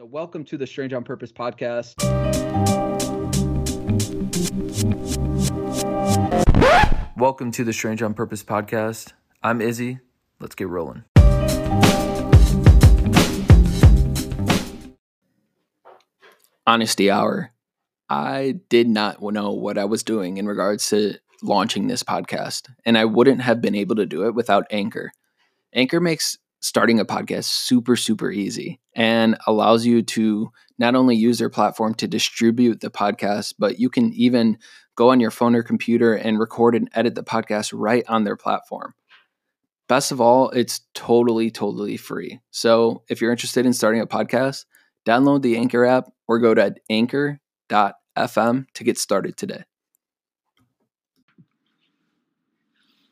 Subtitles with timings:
[0.00, 1.94] So, welcome to the Strange on Purpose podcast.
[7.18, 9.12] Welcome to the Strange on Purpose podcast.
[9.42, 9.98] I'm Izzy.
[10.40, 11.04] Let's get rolling.
[16.66, 17.52] Honesty Hour.
[18.08, 22.96] I did not know what I was doing in regards to launching this podcast, and
[22.96, 25.12] I wouldn't have been able to do it without Anchor.
[25.74, 31.38] Anchor makes starting a podcast super, super easy and allows you to not only use
[31.38, 34.58] their platform to distribute the podcast, but you can even
[34.94, 38.36] go on your phone or computer and record and edit the podcast right on their
[38.36, 38.94] platform.
[39.88, 42.40] Best of all, it's totally, totally free.
[42.50, 44.66] So if you're interested in starting a podcast,
[45.06, 49.64] download the Anchor app or go to anchor.fm to get started today.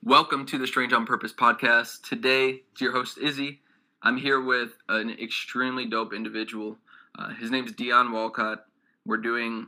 [0.04, 2.02] Welcome to the Strange on Purpose podcast.
[2.08, 3.60] Today, it's your host Izzy.
[4.00, 6.78] I'm here with an extremely dope individual.
[7.18, 8.64] Uh, his name is Dion Walcott.
[9.04, 9.66] We're doing.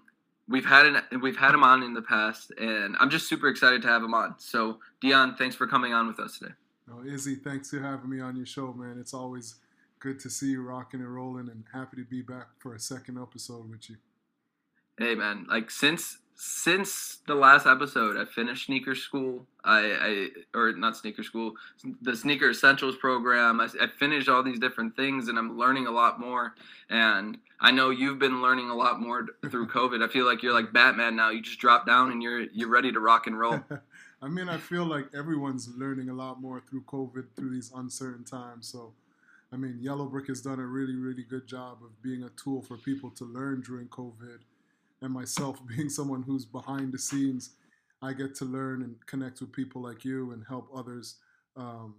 [0.49, 3.83] We've had an, we've had him on in the past, and I'm just super excited
[3.83, 4.37] to have him on.
[4.39, 6.55] So, Dion, thanks for coming on with us today.
[6.91, 8.99] Oh, Izzy, thanks for having me on your show, man.
[9.01, 9.57] It's always
[9.99, 13.19] good to see you rocking and rolling, and happy to be back for a second
[13.21, 13.97] episode with you.
[14.97, 15.47] Hey, man!
[15.51, 19.47] Like since since the last episode, I finished sneaker school.
[19.63, 21.53] I, I or not sneaker school,
[22.01, 23.61] the sneaker essentials program.
[23.61, 26.55] I, I, finished all these different things, and I'm learning a lot more.
[26.89, 30.03] And I know you've been learning a lot more through COVID.
[30.03, 31.29] I feel like you're like Batman now.
[31.29, 33.61] You just drop down and you're you're ready to rock and roll.
[34.23, 38.25] I mean, I feel like everyone's learning a lot more through COVID through these uncertain
[38.25, 38.67] times.
[38.67, 38.95] So,
[39.53, 42.63] I mean, Yellow Brick has done a really, really good job of being a tool
[42.63, 44.39] for people to learn during COVID
[45.03, 47.51] and myself being someone who's behind the scenes,
[48.03, 51.17] I get to learn and connect with people like you and help others
[51.57, 51.97] um,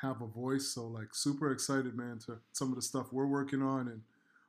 [0.00, 0.68] have a voice.
[0.68, 4.02] So like super excited, man, to some of the stuff we're working on and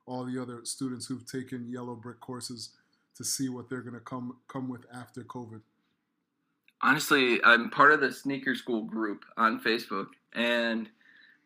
[0.05, 2.71] all the other students who've taken yellow brick courses
[3.15, 5.61] to see what they're gonna come come with after COVID.
[6.81, 10.89] Honestly, I'm part of the sneaker school group on Facebook, and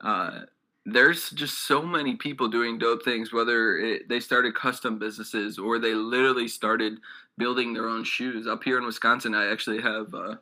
[0.02, 0.41] uh,
[0.90, 5.80] there's just so many people doing dope things whether it, they started custom businesses or
[5.80, 6.98] they literally started
[7.38, 8.48] building their own shoes.
[8.48, 10.40] Up here in wisconsin i actually have a,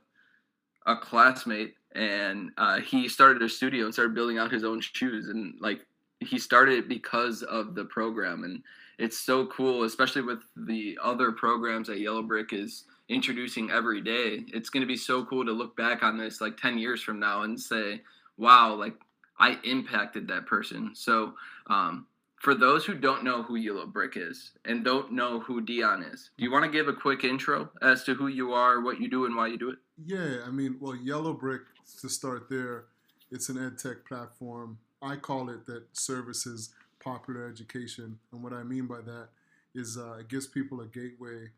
[0.85, 5.29] a classmate and uh, he started a studio and started building out his own shoes
[5.29, 5.81] and like
[6.19, 8.61] he started it because of the program and
[8.99, 14.43] it's so cool especially with the other programs that yellow brick is introducing every day.
[14.47, 17.19] It's going to be so cool to look back on this like 10 years from
[17.19, 18.01] now and say
[18.37, 18.95] wow like
[19.37, 20.91] I impacted that person.
[20.93, 21.33] So,
[21.67, 22.07] um,
[22.37, 26.29] for those who don't know who Yellow Brick is and don't know who Dion is,
[26.37, 29.09] do you want to give a quick intro as to who you are, what you
[29.09, 29.77] do, and why you do it?
[30.05, 31.61] Yeah, I mean, well, Yellow Brick,
[32.01, 32.85] to start there,
[33.31, 34.77] it's an ed tech platform.
[35.01, 36.69] I call it that services
[36.99, 38.19] popular education.
[38.31, 39.29] And what I mean by that
[39.73, 41.49] is uh, it gives people a gateway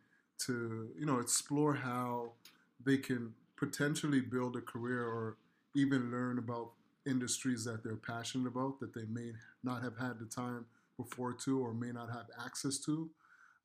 [0.46, 2.32] to, you know, explore how
[2.86, 5.38] they can potentially build a career or
[5.76, 6.72] even learn about
[7.08, 9.32] industries that they're passionate about that they may
[9.64, 10.66] not have had the time
[10.98, 13.10] before to or may not have access to.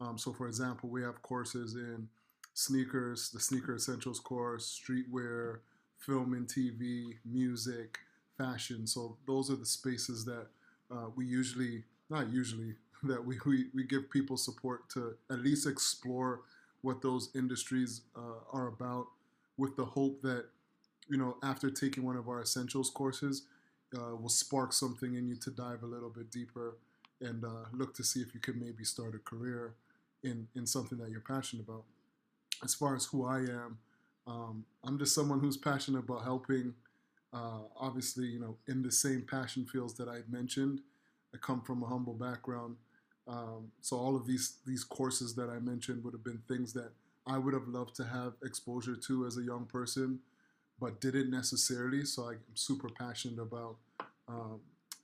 [0.01, 2.09] Um, so, for example, we have courses in
[2.55, 5.59] sneakers, the Sneaker Essentials course, streetwear,
[5.99, 7.99] film and TV, music,
[8.37, 8.87] fashion.
[8.87, 10.47] So, those are the spaces that
[10.91, 12.75] uh, we usually, not usually,
[13.05, 16.43] that we, we, we give people support to at least explore
[16.83, 19.07] what those industries uh, are about
[19.57, 20.47] with the hope that
[21.09, 23.43] you know, after taking one of our essentials courses,
[23.97, 26.77] uh, will spark something in you to dive a little bit deeper
[27.21, 29.75] and uh, look to see if you could maybe start a career
[30.23, 31.85] in, in something that you're passionate about.
[32.65, 33.79] As far as who I am,
[34.27, 36.75] um, I'm just someone who's passionate about helping.
[37.33, 40.81] Uh, obviously, you know, in the same passion fields that I've mentioned,
[41.35, 42.77] I come from a humble background.
[43.27, 46.91] Um, so all of these these courses that I mentioned would have been things that
[47.27, 50.19] I would have loved to have exposure to as a young person
[50.83, 52.05] but didn't necessarily.
[52.05, 53.77] So I'm super passionate about
[54.27, 54.59] um,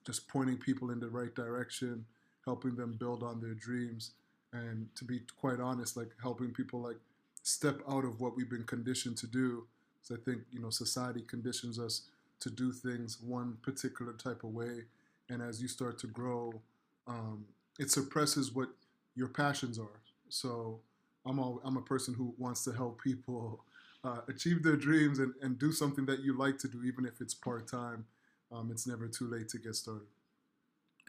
[0.05, 2.05] just pointing people in the right direction,
[2.45, 4.11] helping them build on their dreams,
[4.53, 6.97] and to be quite honest, like helping people like
[7.45, 9.69] step out of what we've been conditioned to do.
[10.03, 12.03] So I think you know society conditions us
[12.41, 14.83] to do things one particular type of way,
[15.29, 16.61] and as you start to grow,
[17.07, 17.45] um,
[17.79, 18.71] it suppresses what
[19.15, 20.01] your passions are.
[20.29, 20.81] So
[21.25, 23.63] I'm I'm a person who wants to help people
[24.05, 27.21] uh, achieve their dreams and, and do something that you like to do, even if
[27.21, 28.07] it's part time.
[28.51, 30.07] Um, it's never too late to get started.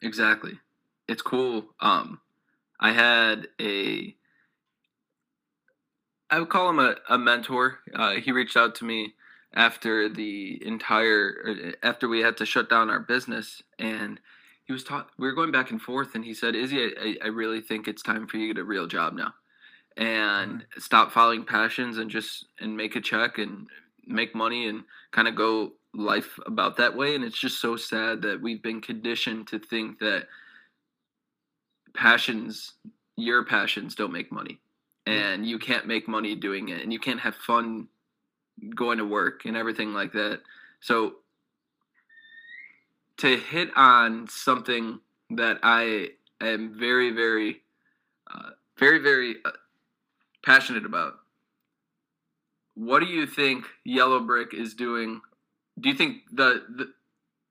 [0.02, 0.54] Exactly.
[1.08, 1.66] It's cool.
[1.80, 2.20] Um,
[2.80, 4.16] I had a,
[6.30, 7.80] I would call him a, a mentor.
[7.94, 9.14] Uh, he reached out to me
[9.54, 13.64] after the entire, after we had to shut down our business.
[13.80, 14.20] And
[14.70, 17.28] he was taught we were going back and forth and he said izzy I, I
[17.30, 19.34] really think it's time for you to get a real job now
[20.00, 23.68] and stop following passions and just and make a check and
[24.08, 28.22] make money and kind of go life about that way and it's just so sad
[28.22, 30.28] that we've been conditioned to think that
[31.96, 32.74] passions
[33.18, 34.60] your passions don't make money
[35.06, 37.88] and you can't make money doing it and you can't have fun
[38.76, 40.42] going to work and everything like that.
[40.80, 41.16] So
[43.18, 45.00] to hit on something
[45.32, 46.12] that I
[46.42, 47.62] am very, very,
[48.34, 49.52] uh, very, very uh,
[50.44, 51.14] passionate about.
[52.76, 55.22] What do you think Yellow Brick is doing?
[55.80, 56.94] Do you think the, the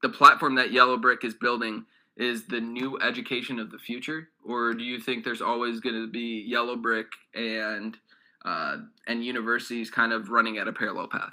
[0.02, 1.84] the platform that Yellow Brick is building
[2.16, 6.10] is the new education of the future, or do you think there's always going to
[6.10, 7.96] be Yellow Brick and
[8.44, 11.32] uh, and universities kind of running at a parallel path?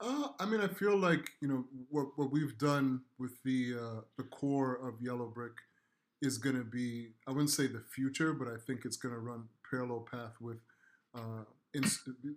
[0.00, 4.00] Uh, I mean, I feel like you know what what we've done with the uh,
[4.16, 5.52] the core of Yellow Brick
[6.20, 9.20] is going to be I wouldn't say the future, but I think it's going to
[9.20, 10.58] run parallel path with
[11.14, 11.44] uh,
[11.74, 11.84] in,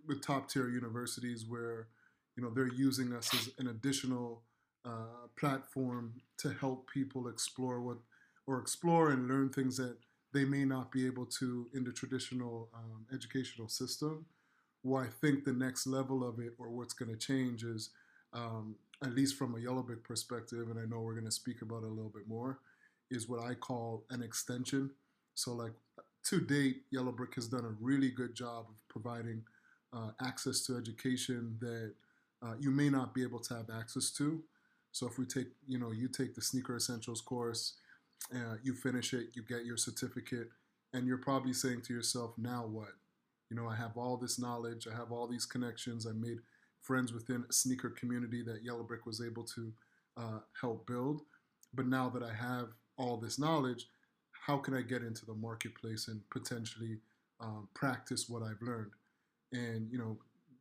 [0.08, 1.88] with top tier universities where
[2.36, 4.44] you know they're using us as an additional
[4.86, 7.98] uh, platform to help people explore what
[8.48, 9.98] or explore and learn things that
[10.34, 14.26] they may not be able to in the traditional um, educational system
[14.84, 17.92] Well, I think the next level of it or what's going to change is,
[18.34, 21.62] um, at least from a Yellow Brick perspective, and I know we're going to speak
[21.62, 22.60] about it a little bit more,
[23.12, 24.92] is what I call an extension.
[25.36, 25.74] So, like
[26.26, 29.44] to date, Yellow Brick has done a really good job of providing
[29.94, 31.94] uh, access to education that
[32.44, 34.42] uh, you may not be able to have access to.
[34.92, 37.76] So, if we take, you know, you take the Sneaker Essentials course,
[38.34, 40.50] uh, you finish it, you get your certificate,
[40.94, 42.94] and you're probably saying to yourself, now what?
[43.50, 46.40] You know, I have all this knowledge, I have all these connections, I made
[46.82, 49.74] friends within a sneaker community that Yellow Brick was able to
[50.18, 51.22] uh, help build.
[51.74, 53.88] But now that I have all this knowledge,
[54.46, 56.98] how can I get into the marketplace and potentially
[57.40, 58.92] um, practice what I've learned?
[59.54, 60.18] And you know,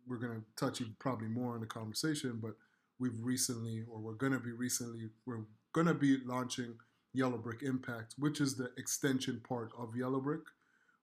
[0.07, 2.57] we're gonna touch probably more in the conversation, but
[2.99, 6.75] we've recently, or we're gonna be recently, we're gonna be launching
[7.13, 10.43] Yellow Brick Impact, which is the extension part of Yellow Brick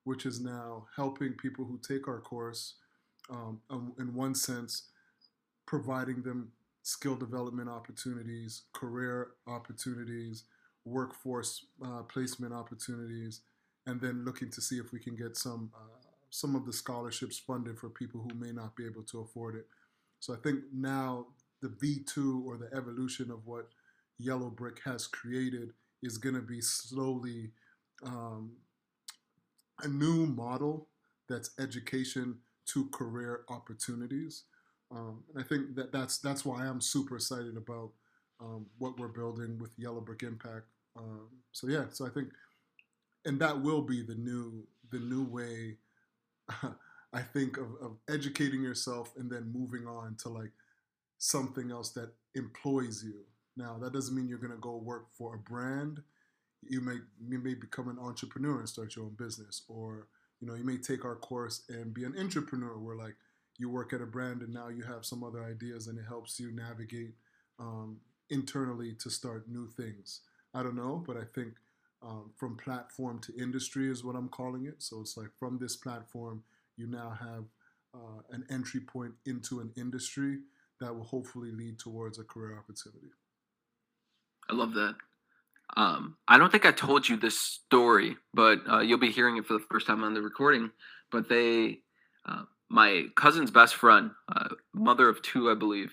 [0.08, 2.76] which is now helping people who take our course,
[3.30, 4.84] um, um, in one sense,
[5.66, 6.50] providing them
[6.82, 10.46] skill development opportunities, career opportunities,
[10.88, 13.42] workforce uh, placement opportunities,
[13.86, 15.98] and then looking to see if we can get some uh,
[16.30, 19.66] some of the scholarships funded for people who may not be able to afford it.
[20.20, 21.28] So I think now
[21.62, 23.70] the V2 or the evolution of what
[24.20, 25.74] Yellow Brick has created
[26.04, 27.52] is going to be slowly
[28.04, 28.52] um,
[29.84, 30.88] a new model
[31.30, 32.38] that's education
[32.68, 34.44] to career opportunities.
[34.92, 37.92] Um, and I think that that's that's why I'm super excited about
[38.40, 40.66] um, what we're building with Yellow Brick Impact.
[40.98, 42.30] Um, so yeah, so I think,
[43.26, 45.78] and that will be the new the new way.
[47.14, 50.52] I think of, of educating yourself and then moving on to like
[51.18, 53.26] something else that employs you.
[53.56, 56.02] Now that doesn't mean you're gonna go work for a brand
[56.64, 56.98] you may
[57.28, 60.08] you may become an entrepreneur and start your own business, or
[60.40, 63.16] you know you may take our course and be an entrepreneur where like
[63.58, 66.40] you work at a brand and now you have some other ideas and it helps
[66.40, 67.14] you navigate
[67.60, 67.98] um,
[68.30, 70.22] internally to start new things.
[70.54, 71.54] I don't know, but I think
[72.02, 74.82] um, from platform to industry is what I'm calling it.
[74.82, 76.44] So it's like from this platform,
[76.78, 77.46] you now have
[77.94, 80.40] uh, an entry point into an industry
[80.80, 83.12] that will hopefully lead towards a career opportunity.
[84.50, 84.96] I love that.
[85.76, 89.46] Um, I don't think I told you this story, but uh, you'll be hearing it
[89.46, 90.72] for the first time on the recording.
[91.12, 91.80] But they,
[92.26, 95.92] uh, my cousin's best friend, uh, mother of two, I believe,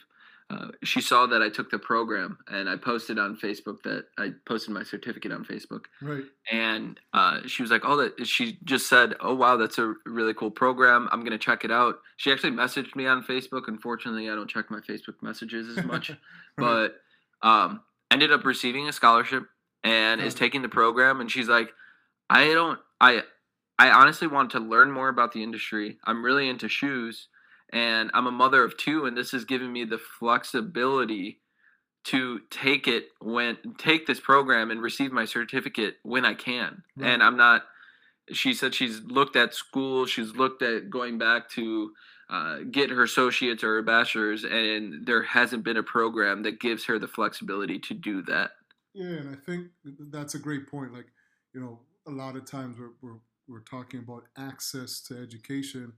[0.55, 4.33] uh, she saw that I took the program and I posted on Facebook that I
[4.47, 5.87] posted my certificate on Facebook.
[6.01, 6.25] Right.
[6.53, 10.35] And uh, she was like, "Oh, that." She just said, "Oh, wow, that's a really
[10.35, 11.09] cool program.
[11.13, 13.69] I'm gonna check it out." She actually messaged me on Facebook.
[13.69, 16.13] Unfortunately, I don't check my Facebook messages as much,
[16.57, 16.97] but
[17.43, 19.45] um, ended up receiving a scholarship
[19.85, 21.71] and is taking the program and she's like
[22.31, 23.23] i don't i
[23.79, 27.29] i honestly want to learn more about the industry i'm really into shoes
[27.75, 31.41] and i'm a mother of two and this has given me the flexibility
[32.05, 37.11] to take it when take this program and receive my certificate when i can right.
[37.11, 37.65] and i'm not
[38.33, 41.93] she said she's looked at school she's looked at going back to
[42.31, 46.87] uh, get her associates or her bachelor's and there hasn't been a program that gives
[46.87, 48.53] her the flexibility to do that
[48.95, 49.67] yeah, and I think
[50.11, 50.95] that's a great point.
[50.95, 51.09] Like,
[51.53, 55.93] you know, a lot of times we're, we're, we're talking about access to education.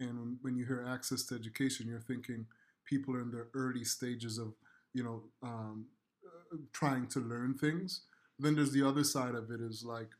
[0.00, 2.46] And when you hear access to education, you're thinking
[2.84, 4.54] people are in their early stages of,
[4.92, 5.86] you know, um,
[6.72, 8.02] trying to learn things.
[8.38, 10.10] Then there's the other side of it is like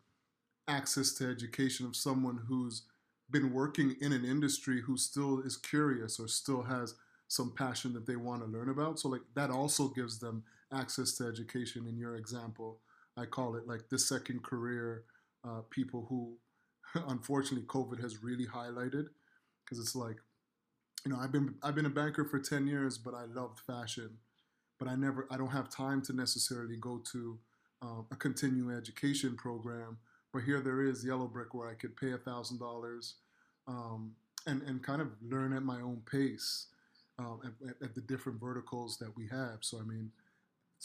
[0.68, 2.82] access to education of someone who's
[3.30, 6.94] been working in an industry who still is curious or still has
[7.28, 8.98] some passion that they want to learn about.
[8.98, 11.86] So like that also gives them access to education.
[11.86, 12.78] In your example,
[13.16, 15.04] I call it like the second career
[15.46, 16.36] uh, people who,
[17.08, 19.06] unfortunately, COVID has really highlighted
[19.64, 20.16] because it's like,
[21.04, 24.18] you know, I've been I've been a banker for ten years, but I loved fashion,
[24.78, 27.38] but I never I don't have time to necessarily go to
[27.82, 29.98] um, a continuing education program.
[30.32, 33.14] But here there is Yellow Brick where I could pay a thousand dollars
[33.68, 34.12] um,
[34.46, 36.66] and and kind of learn at my own pace
[37.18, 39.58] um, at, at, the different verticals that we have.
[39.60, 40.10] So I mean,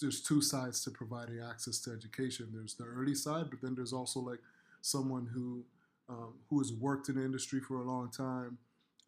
[0.01, 2.50] there's two sides to providing access to education.
[2.53, 4.39] There's the early side, but then there's also like
[4.81, 5.63] someone who
[6.09, 8.57] um, who has worked in the industry for a long time,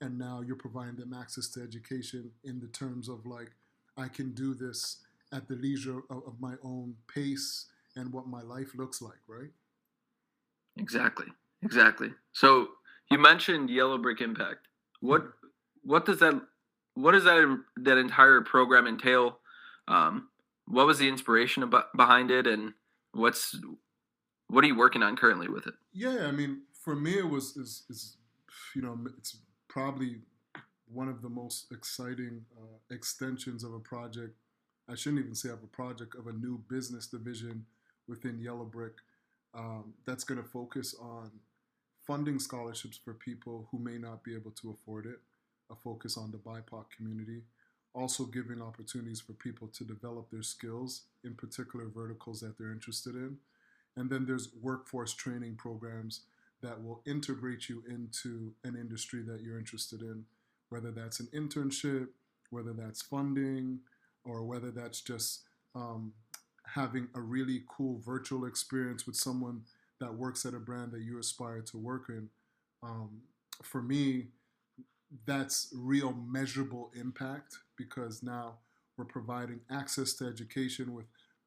[0.02, 3.52] and now you're providing them access to education in the terms of like
[3.98, 4.98] I can do this
[5.32, 9.52] at the leisure of, of my own pace and what my life looks like, right?
[10.78, 11.28] Exactly.
[11.64, 12.10] Exactly.
[12.32, 12.70] So
[13.10, 14.68] you mentioned Yellow Brick Impact.
[15.00, 15.48] What mm-hmm.
[15.84, 16.42] what does that
[16.96, 19.40] what does that that entire program entail?
[19.88, 20.30] Um,
[20.68, 22.74] what was the inspiration about, behind it, and
[23.14, 23.56] what's
[24.48, 25.74] what are you working on currently with it?
[25.94, 28.18] Yeah, I mean, for me, it was is, is
[28.76, 29.38] you know it's
[29.72, 30.18] probably
[30.94, 34.36] one of the most exciting uh, extensions of a project.
[34.90, 37.66] I shouldn't even say of a project of a new business division
[38.06, 38.96] within Yellow Brick
[39.54, 41.32] um, that's going to focus on
[42.06, 45.20] funding scholarships for people who may not be able to afford it,
[45.72, 47.44] a focus on the BIPOC community,
[47.94, 53.16] also giving opportunities for people to develop their skills in particular verticals that they're interested
[53.16, 53.38] in.
[53.96, 56.22] And then there's workforce training programs
[56.62, 60.26] that will integrate you into an industry that you're interested in,
[60.70, 62.08] whether that's an internship,
[62.50, 63.80] whether that's funding,
[64.24, 65.44] or whether that's just
[65.76, 66.14] um,
[66.66, 69.62] having a really cool virtual experience with someone
[70.00, 72.30] that works at a brand that you aspire to work in.
[72.84, 73.22] Um,
[73.64, 74.28] for me,
[75.26, 78.56] that's real measurable impact because now
[78.98, 81.06] we're providing access to education with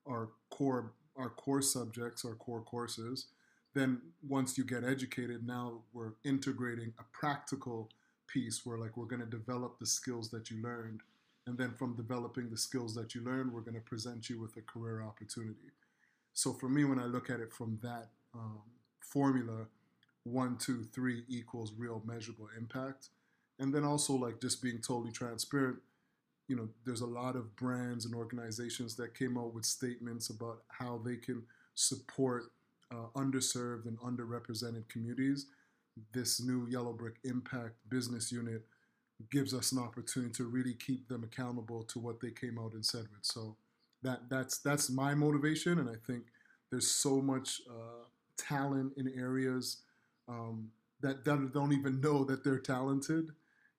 [0.09, 3.29] our core our core subjects, our core courses.
[3.75, 7.91] Then once you get educated, now we're integrating a practical
[8.27, 11.01] piece where like we're going to develop the skills that you learned.
[11.47, 14.57] And then from developing the skills that you learn we're going to present you with
[14.57, 15.73] a career opportunity.
[16.33, 18.63] So for me when i look at it from that um,
[19.01, 19.67] formula
[20.25, 23.11] one two three equals real measurable impact.
[23.59, 25.79] And then also like just being totally transparent
[26.49, 30.63] you know there's a lot of brands and organizations that came out with statements about
[30.69, 31.43] how they can
[31.75, 32.45] support
[32.95, 35.47] uh, underserved and underrepresented communities
[36.13, 38.65] this new yellow brick impact business unit
[39.31, 42.85] gives us an opportunity to really keep them accountable to what they came out and
[42.85, 43.23] said with.
[43.23, 43.57] So
[44.03, 46.25] that that's that's my motivation, and I think
[46.71, 48.05] there's so much uh,
[48.37, 49.83] talent in areas
[50.29, 50.71] um,
[51.01, 53.31] that, that don't even know that they're talented.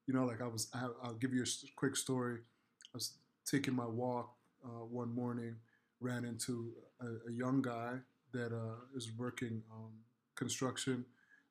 [0.08, 2.40] You know, like I was, I, will give you a quick story.
[2.86, 5.56] I was taking my walk uh, one morning,
[6.00, 7.98] ran into a, a young guy
[8.36, 9.92] that uh, is working um,
[10.36, 11.06] construction.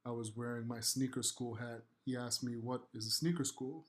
[0.07, 3.87] I was wearing my sneaker school hat he asked me what is a sneaker school,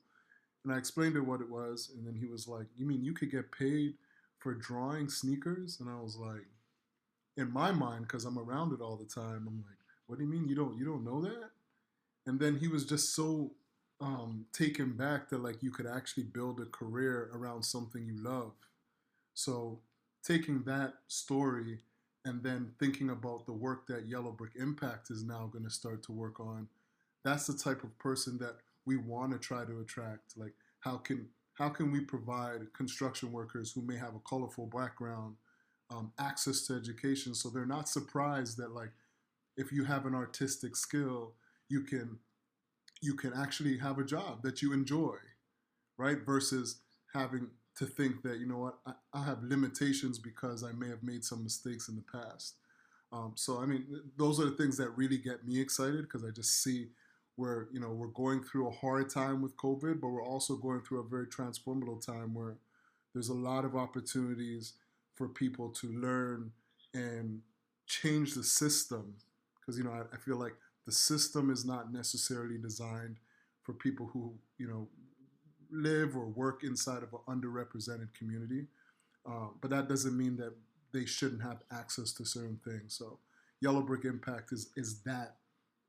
[0.64, 3.04] and I explained to him what it was, and then he was like, "You mean
[3.04, 3.94] you could get paid
[4.38, 6.46] for drawing sneakers?" And I was like,
[7.36, 10.30] in my mind, because I'm around it all the time, I'm like, "What do you
[10.30, 11.50] mean you don't you don't know that?"
[12.26, 13.52] And then he was just so
[14.00, 18.52] um, taken back that like you could actually build a career around something you love.
[19.34, 19.80] So
[20.24, 21.80] taking that story
[22.26, 26.02] and then thinking about the work that Yellow Brick Impact is now going to start
[26.02, 26.68] to work on
[27.24, 30.36] that's the type of person that we want to try to attract.
[30.36, 35.36] Like how can how can we provide construction workers who may have a colorful background
[35.90, 38.90] um, access to education so they're not surprised that like
[39.56, 41.32] if you have an artistic skill
[41.68, 42.18] you can
[43.00, 45.16] you can actually have a job that you enjoy
[45.96, 46.80] right versus
[47.14, 51.02] having to think that you know what I, I have limitations because i may have
[51.02, 52.56] made some mistakes in the past
[53.12, 56.30] um, so i mean those are the things that really get me excited because i
[56.30, 56.88] just see
[57.36, 60.80] where you know we're going through a hard time with COVID, but we're also going
[60.80, 62.56] through a very transformative time where
[63.12, 64.72] there's a lot of opportunities
[65.14, 66.50] for people to learn
[66.92, 67.40] and
[67.86, 69.14] change the system.
[69.60, 70.54] Because you know, I, I feel like
[70.86, 73.16] the system is not necessarily designed
[73.62, 74.88] for people who you know
[75.76, 78.66] live or work inside of an underrepresented community.
[79.28, 80.54] Uh, but that doesn't mean that
[80.92, 82.94] they shouldn't have access to certain things.
[82.94, 83.18] So
[83.60, 85.36] Yellow Brick Impact is is that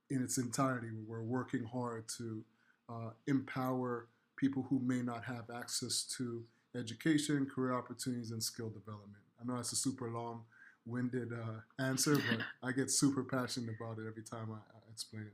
[0.09, 0.87] in its entirety.
[1.05, 2.43] We're working hard to
[2.89, 6.43] uh, empower people who may not have access to
[6.75, 9.23] education, career opportunities, and skill development.
[9.41, 10.43] I know that's a super long
[10.85, 15.23] winded uh, answer, but I get super passionate about it every time I, I explain
[15.23, 15.33] it.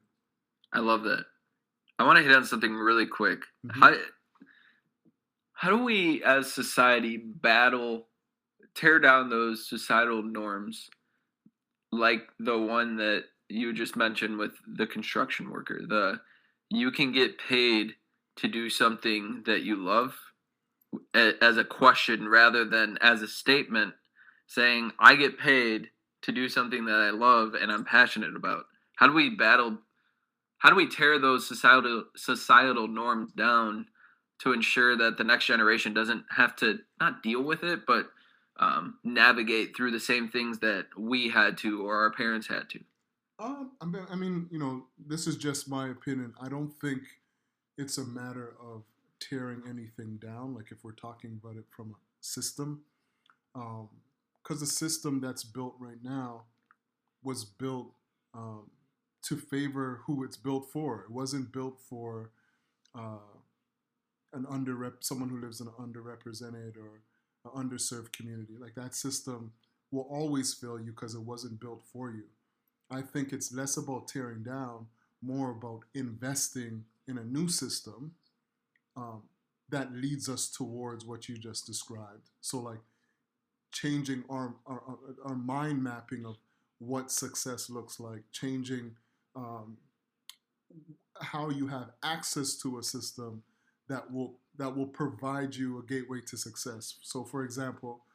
[0.71, 1.25] I love that.
[1.99, 3.43] I want to hit on something really quick.
[3.65, 3.79] Mhm.
[3.79, 3.93] How
[5.63, 8.07] how do we as society battle
[8.75, 10.89] tear down those societal norms
[11.89, 15.79] like the one that you just mentioned with the construction worker.
[15.87, 16.19] The
[16.69, 17.93] you can get paid
[18.37, 20.13] to do something that you love
[21.15, 23.93] as a question rather than as a statement
[24.47, 25.87] saying I get paid
[26.23, 28.65] to do something that I love and I'm passionate about.
[28.97, 29.77] How do we battle
[30.57, 33.85] how do we tear those societal societal norms down
[34.43, 38.07] to ensure that the next generation doesn't have to not deal with it but
[38.59, 42.79] um, navigate through the same things that we had to or our parents had to
[43.39, 43.71] Um,
[44.11, 46.33] I mean, you know, this is just my opinion.
[46.39, 47.01] I don't think
[47.77, 48.83] it's a matter of
[49.19, 50.53] tearing anything down.
[50.53, 52.83] Like if we're talking about it from a system,
[53.53, 56.43] because the system that's built right now
[57.23, 57.91] was built
[58.33, 58.69] um,
[59.23, 61.01] to favor who it's built for.
[61.01, 62.31] It wasn't built for
[62.95, 63.17] uh,
[64.33, 67.01] an underrep, someone who lives in an underrepresented or
[67.45, 68.53] an underserved community.
[68.59, 69.51] Like that system
[69.91, 72.23] will always fail you because it wasn't built for you.
[72.91, 74.87] I think it's less about tearing down,
[75.21, 78.13] more about investing in a new system
[78.95, 79.23] um,
[79.69, 82.29] that leads us towards what you just described.
[82.41, 82.79] So, like
[83.71, 86.37] changing our, our, our- our mind mapping of
[86.79, 88.95] what success looks like, changing
[89.35, 89.77] um,
[91.21, 93.41] how you have access to a system
[93.89, 96.95] that will that will provide you a gateway to success.
[97.01, 98.05] So, for example,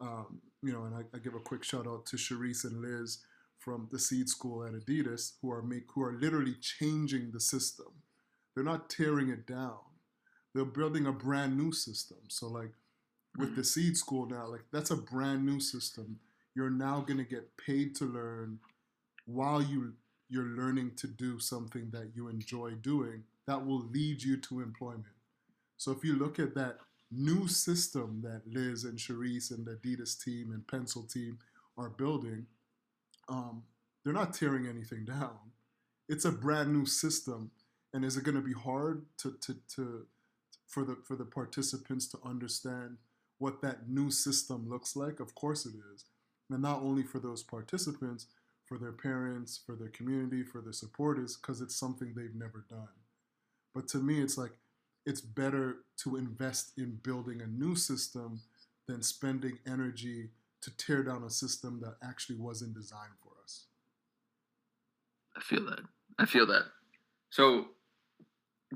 [0.00, 3.18] um, you know, and I, I give a quick shout out to Sharice and Liz
[3.58, 7.86] from the Seed School at Adidas, who are make who are literally changing the system.
[8.54, 9.78] They're not tearing it down.
[10.54, 12.18] They're building a brand new system.
[12.28, 12.72] So, like
[13.36, 16.18] with the Seed School now, like that's a brand new system.
[16.54, 18.58] You're now gonna get paid to learn
[19.26, 19.94] while you
[20.30, 25.06] you're learning to do something that you enjoy doing that will lead you to employment.
[25.78, 26.78] So if you look at that
[27.10, 31.38] new system that Liz and Sharice and the Adidas team and Pensole team
[31.78, 32.46] are building,
[33.28, 33.62] um,
[34.04, 35.38] they're not tearing anything down.
[36.08, 37.52] It's a brand new system,
[37.92, 40.06] and is it going to be hard to, to, to
[40.66, 42.96] for the for the participants to understand
[43.38, 45.20] what that new system looks like?
[45.20, 46.04] Of course it is,
[46.50, 48.26] and not only for those participants,
[48.64, 52.88] for their parents, for their community, for their supporters, because it's something they've never done.
[53.74, 54.52] But to me, it's like
[55.08, 58.42] it's better to invest in building a new system
[58.86, 60.28] than spending energy
[60.60, 63.64] to tear down a system that actually wasn't designed for us.
[65.34, 65.80] I feel that.
[66.18, 66.64] I feel that.
[67.30, 67.68] So,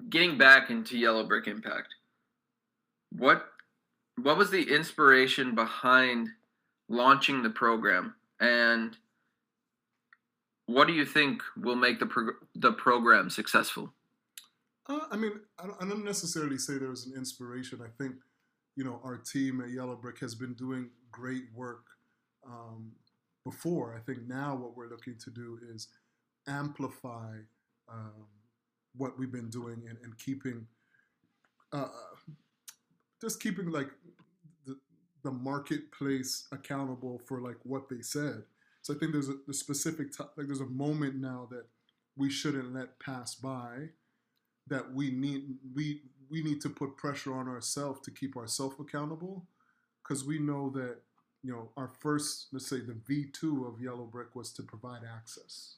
[0.08, 1.88] getting back into Yellow Brick Impact,
[3.10, 3.44] what
[4.22, 6.28] what was the inspiration behind
[6.88, 8.96] launching the program, and
[10.64, 12.08] what do you think will make the
[12.54, 13.92] the program successful?
[14.88, 17.80] Uh, I mean, I don't, I don't necessarily say there was an inspiration.
[17.82, 18.16] I think,
[18.76, 21.84] you know, our team at Yellow Brick has been doing great work
[22.46, 22.92] um,
[23.44, 23.94] before.
[23.96, 25.88] I think now what we're looking to do is
[26.48, 27.36] amplify
[27.90, 28.26] um,
[28.96, 30.66] what we've been doing and, and keeping,
[31.72, 31.88] uh,
[33.20, 33.90] just keeping like
[34.66, 34.76] the,
[35.22, 38.42] the marketplace accountable for like what they said.
[38.82, 41.66] So I think there's a specific t- like there's a moment now that
[42.16, 43.90] we shouldn't let pass by
[44.72, 49.44] that we need we we need to put pressure on ourselves to keep ourselves accountable.
[50.02, 50.96] Because we know that
[51.42, 55.76] you know our first let's say the V2 of Yellow Brick was to provide access.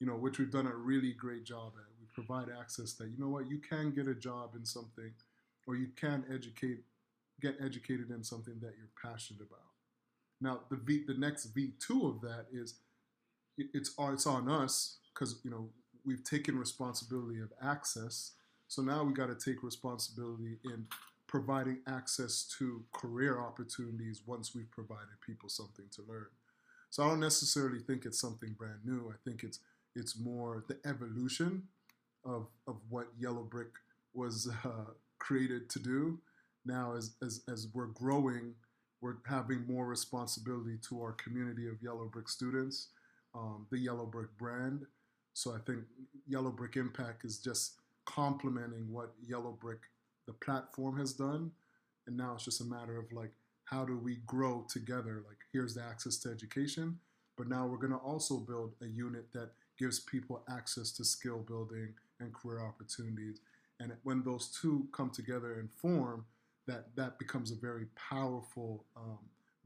[0.00, 1.86] You know which we've done a really great job at.
[2.00, 5.12] We provide access that you know what you can get a job in something
[5.66, 6.80] or you can educate
[7.40, 9.60] get educated in something that you're passionate about.
[10.40, 12.74] Now the V the next V2 of that is
[13.56, 15.68] it, it's it's on us because you know
[16.06, 18.32] we've taken responsibility of access.
[18.68, 20.86] So now we got to take responsibility in
[21.26, 26.28] providing access to career opportunities once we've provided people something to learn.
[26.90, 29.12] So I don't necessarily think it's something brand new.
[29.12, 29.58] I think it's
[29.94, 31.64] it's more the evolution
[32.24, 33.68] of of what Yellow Brick
[34.14, 36.18] was uh, created to do.
[36.64, 38.54] Now, as, as as we're growing,
[39.00, 42.88] we're having more responsibility to our community of Yellow Brick students,
[43.34, 44.86] um, the Yellow Brick brand.
[45.36, 45.80] So I think
[46.26, 47.74] Yellow Brick Impact is just
[48.06, 49.80] complementing what Yellow Brick,
[50.26, 51.50] the platform, has done.
[52.06, 53.32] And now it's just a matter of like,
[53.64, 55.22] how do we grow together?
[55.28, 56.98] Like, here's the access to education,
[57.36, 61.44] but now we're going to also build a unit that gives people access to skill
[61.46, 63.40] building and career opportunities.
[63.78, 66.24] And when those two come together and form,
[66.66, 69.18] that that becomes a very powerful um,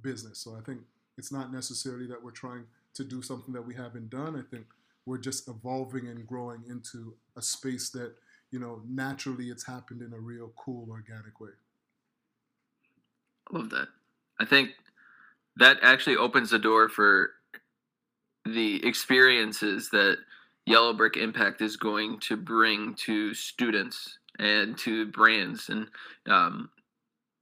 [0.02, 0.40] business.
[0.40, 0.80] So I think
[1.16, 4.35] it's not necessarily that we're trying to do something that we haven't done.
[4.35, 4.66] I think
[5.07, 8.15] we're just evolving and growing into a space that
[8.51, 11.51] you know naturally it's happened in a real cool organic way.
[13.53, 13.89] I love that.
[14.39, 14.71] I think
[15.57, 17.33] that actually opens the door for
[18.45, 20.19] the experiences that
[20.67, 25.69] Yellow Brick Impact is going to bring to students and to brands.
[25.69, 25.89] And
[26.27, 26.71] um,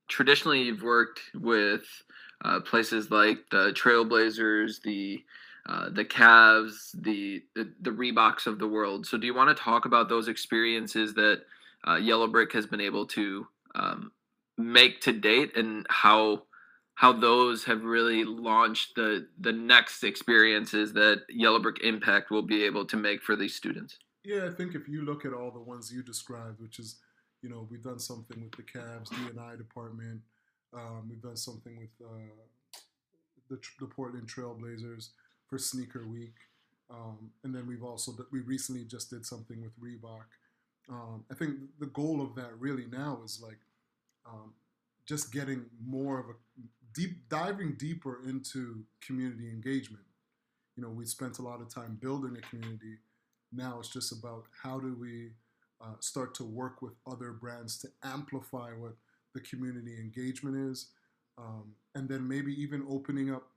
[0.08, 1.82] traditionally, you've worked with
[2.44, 5.22] uh, places like the Trailblazers, the
[5.68, 9.06] uh, the Cavs, the, the, the Reeboks of the world.
[9.06, 11.42] So, do you want to talk about those experiences that
[11.86, 14.12] uh, Yellow Brick has been able to um,
[14.56, 16.44] make to date, and how
[16.94, 22.64] how those have really launched the the next experiences that Yellow Brick Impact will be
[22.64, 23.98] able to make for these students?
[24.24, 26.96] Yeah, I think if you look at all the ones you described, which is,
[27.42, 30.20] you know, we've done something with the Cavs D&I department.
[30.74, 32.80] Um, we've done something with uh,
[33.48, 35.10] the, the Portland Trailblazers
[35.48, 36.34] for Sneaker Week,
[36.90, 40.24] um, and then we've also we recently just did something with Reebok.
[40.90, 43.58] Um, I think the goal of that really now is like
[44.26, 44.52] um,
[45.06, 46.32] just getting more of a
[46.94, 50.04] deep diving deeper into community engagement.
[50.76, 52.98] You know, we spent a lot of time building a community.
[53.52, 55.30] Now it's just about how do we
[55.80, 58.94] uh, start to work with other brands to amplify what
[59.34, 60.88] the community engagement is,
[61.36, 63.48] um, and then maybe even opening up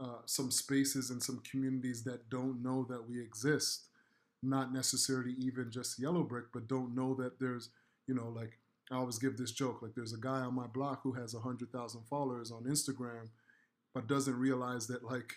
[0.00, 3.86] uh, some spaces and some communities that don't know that we exist.
[4.42, 7.70] Not necessarily even just Yellow Brick, but don't know that there's,
[8.06, 8.58] you know, like
[8.90, 12.02] I always give this joke like there's a guy on my block who has 100,000
[12.08, 13.28] followers on Instagram,
[13.92, 15.34] but doesn't realize that like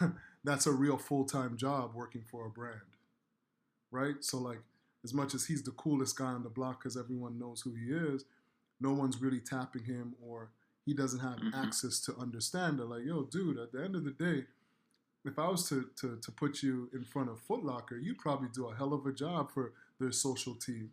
[0.44, 2.80] that's a real full time job working for a brand.
[3.90, 4.16] Right?
[4.20, 4.60] So, like,
[5.04, 7.92] as much as he's the coolest guy on the block because everyone knows who he
[7.92, 8.24] is,
[8.80, 10.50] no one's really tapping him or
[10.84, 11.54] he doesn't have mm-hmm.
[11.54, 12.84] access to understand it.
[12.84, 14.44] Like, yo, dude, at the end of the day,
[15.24, 18.68] if I was to, to, to put you in front of Footlocker, you'd probably do
[18.68, 20.90] a hell of a job for their social team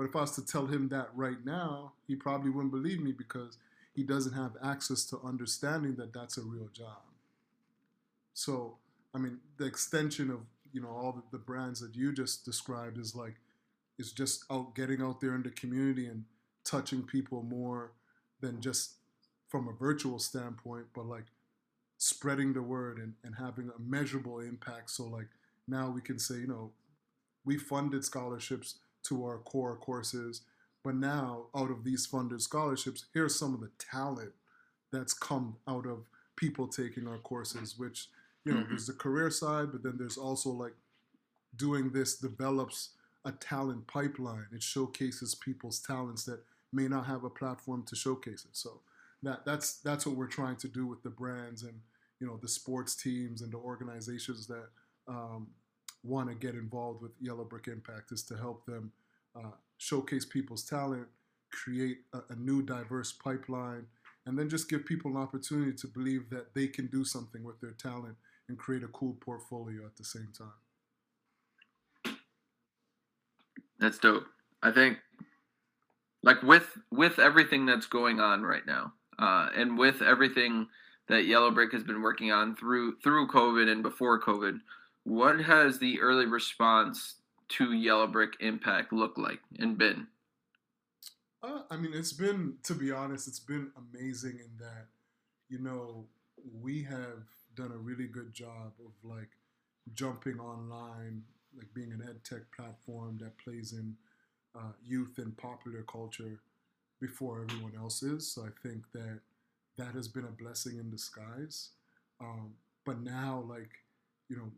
[0.00, 3.12] but if I was to tell him that right now, he probably wouldn't believe me
[3.12, 3.58] because
[3.94, 7.02] he doesn't have access to understanding that that's a real job.
[8.32, 8.78] So,
[9.14, 10.40] I mean, the extension of
[10.72, 13.34] you know all the, the brands that you just described is like
[13.98, 16.24] is just out getting out there in the community and
[16.64, 17.92] touching people more
[18.40, 18.92] than just
[19.50, 21.26] from a virtual standpoint, but like
[21.98, 24.90] spreading the word and, and having a measurable impact.
[24.90, 25.28] So like
[25.68, 26.70] now we can say, you know,
[27.44, 30.42] we funded scholarships to our core courses.
[30.82, 34.32] But now, out of these funded scholarships, here's some of the talent
[34.92, 36.04] that's come out of
[36.36, 38.08] people taking our courses, which,
[38.44, 38.70] you know, mm-hmm.
[38.70, 40.74] there's the career side, but then there's also like
[41.56, 42.90] doing this develops
[43.26, 44.46] a talent pipeline.
[44.54, 46.40] It showcases people's talents that
[46.72, 48.56] may not have a platform to showcase it.
[48.56, 48.80] So
[49.22, 51.80] that that's that's what we're trying to do with the brands and
[52.20, 54.68] you know the sports teams and the organizations that
[55.08, 55.48] um,
[56.02, 58.92] want to get involved with Yellow Brick Impact is to help them
[59.36, 61.06] uh, showcase people's talent,
[61.50, 63.86] create a, a, new diverse pipeline,
[64.26, 67.60] and then just give people an opportunity to believe that they can do something with
[67.60, 68.16] their talent
[68.48, 72.16] and create a cool portfolio at the same time.
[73.78, 74.26] That's dope.
[74.62, 74.98] I think
[76.22, 80.68] like with with everything that's going on right now, uh, and with everything
[81.08, 84.60] that Yellow Brick has been working on through through COVID and before COVID,
[85.04, 87.16] what has the early response
[87.50, 90.06] to Yellow Brick Impact look like and been?
[91.42, 94.86] Uh, I mean, it's been, to be honest, it's been amazing in that,
[95.48, 96.06] you know,
[96.60, 97.24] we have
[97.56, 99.30] done a really good job of like
[99.94, 101.22] jumping online,
[101.56, 103.96] like being an ed tech platform that plays in
[104.54, 106.40] uh, youth and popular culture
[107.00, 108.30] before everyone else is.
[108.30, 109.20] So I think that
[109.78, 111.70] that has been a blessing in disguise.
[112.20, 112.52] Um,
[112.84, 113.70] but now, like,
[114.28, 114.50] you know,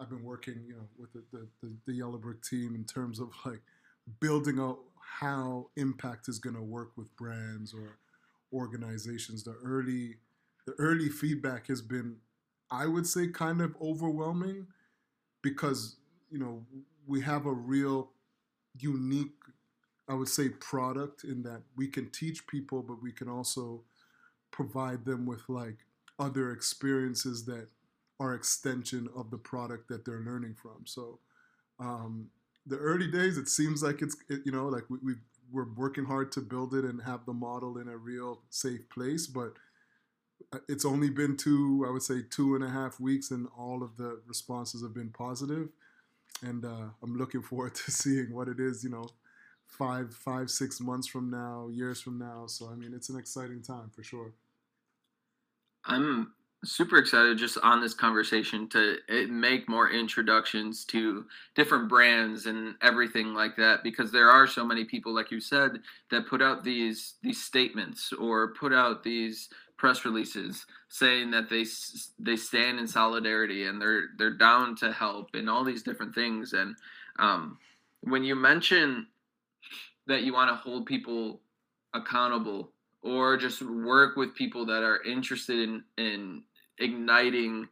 [0.00, 3.20] I've been working, you know, with the, the, the, the Yellow Brick team in terms
[3.20, 3.62] of like
[4.20, 7.98] building out how impact is going to work with brands or
[8.52, 9.44] organizations.
[9.44, 10.16] The early,
[10.66, 12.16] the early feedback has been,
[12.70, 14.66] I would say, kind of overwhelming
[15.42, 15.96] because
[16.30, 16.64] you know
[17.06, 18.10] we have a real
[18.78, 19.32] unique,
[20.08, 23.82] I would say, product in that we can teach people, but we can also
[24.50, 25.78] provide them with like
[26.18, 27.68] other experiences that
[28.20, 30.84] are extension of the product that they're learning from.
[30.84, 31.18] So
[31.80, 32.28] um,
[32.66, 35.14] the early days, it seems like it's it, you know like we, we
[35.52, 39.26] we're working hard to build it and have the model in a real safe place,
[39.26, 39.52] but
[40.52, 43.82] uh, it's only been two, I would say, two and a half weeks, and all
[43.82, 45.68] of the responses have been positive.
[46.42, 49.06] And uh, I'm looking forward to seeing what it is, you know,
[49.78, 52.46] five, five, six months from now, years from now.
[52.46, 54.32] So I mean, it's an exciting time for sure.
[55.84, 56.32] I'm
[56.64, 62.74] super excited just on this conversation to eh, make more introductions to different brands and
[62.80, 65.72] everything like that because there are so many people like you said
[66.10, 71.66] that put out these these statements or put out these press releases saying that they
[72.18, 76.54] they stand in solidarity and they're they're down to help and all these different things
[76.54, 76.74] and
[77.18, 77.58] um,
[78.00, 79.06] when you mention
[80.06, 81.40] that you want to hold people
[81.94, 86.42] accountable or just work with people that are interested in in
[86.78, 87.68] igniting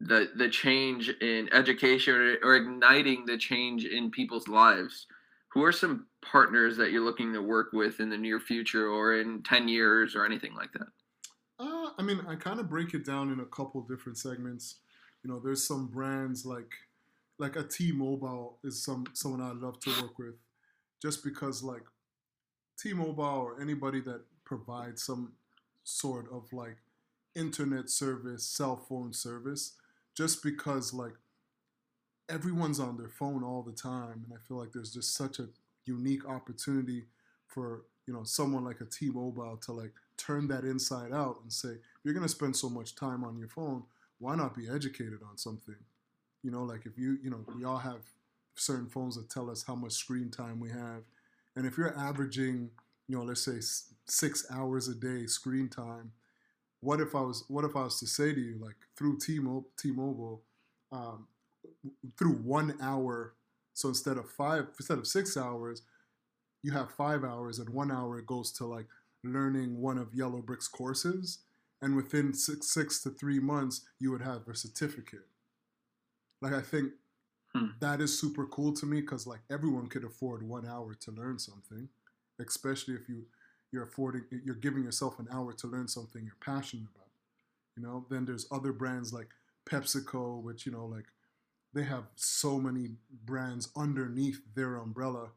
[0.00, 5.06] the the change in education or, or igniting the change in people's lives.
[5.52, 9.20] Who are some partners that you're looking to work with in the near future or
[9.20, 10.86] in 10 years or anything like that?
[11.58, 14.76] Uh, i mean i kind of break it down in a couple different segments.
[15.22, 16.72] You know there's some brands like
[17.38, 20.34] like a t-mobile is some someone i'd love to work with
[21.00, 21.84] just because like
[22.78, 25.32] t-mobile or anybody that provides some
[25.84, 26.76] sort of like
[27.34, 29.74] internet service, cell phone service,
[30.16, 31.14] just because like
[32.28, 35.48] everyone's on their phone all the time, and I feel like there's just such a
[35.84, 37.04] unique opportunity
[37.46, 41.76] for you know someone like a T-Mobile to like turn that inside out and say,
[42.04, 43.84] you're gonna spend so much time on your phone,
[44.18, 45.76] why not be educated on something?
[46.42, 48.02] You know, like if you you know we all have
[48.60, 51.02] certain phones that tell us how much screen time we have,
[51.56, 52.70] and if you're averaging
[53.08, 53.60] you know let's say
[54.06, 56.12] six hours a day screen time
[56.80, 59.68] what if I was what if I was to say to you like through T-Mobile,
[59.78, 60.42] T-Mobile
[60.92, 61.26] um,
[62.18, 63.34] through one hour,
[63.74, 65.82] so instead of five instead of six hours,
[66.62, 68.86] you have five hours, and one hour it goes to like
[69.22, 71.40] learning one of Yellow Brick's courses,
[71.82, 75.26] and within six six to three months you would have a certificate.
[76.40, 76.92] Like I think
[77.54, 77.66] hmm.
[77.80, 81.38] that is super cool to me because like everyone could afford one hour to learn
[81.38, 81.88] something,
[82.40, 83.24] especially if you
[83.72, 87.06] you're affording you're giving yourself an hour to learn something you're passionate about
[87.76, 88.04] you know?
[88.10, 89.28] Then there's other brands like
[89.68, 91.06] pepsico which you know like
[91.72, 92.90] they have so many
[93.24, 95.28] brands underneath their umbrella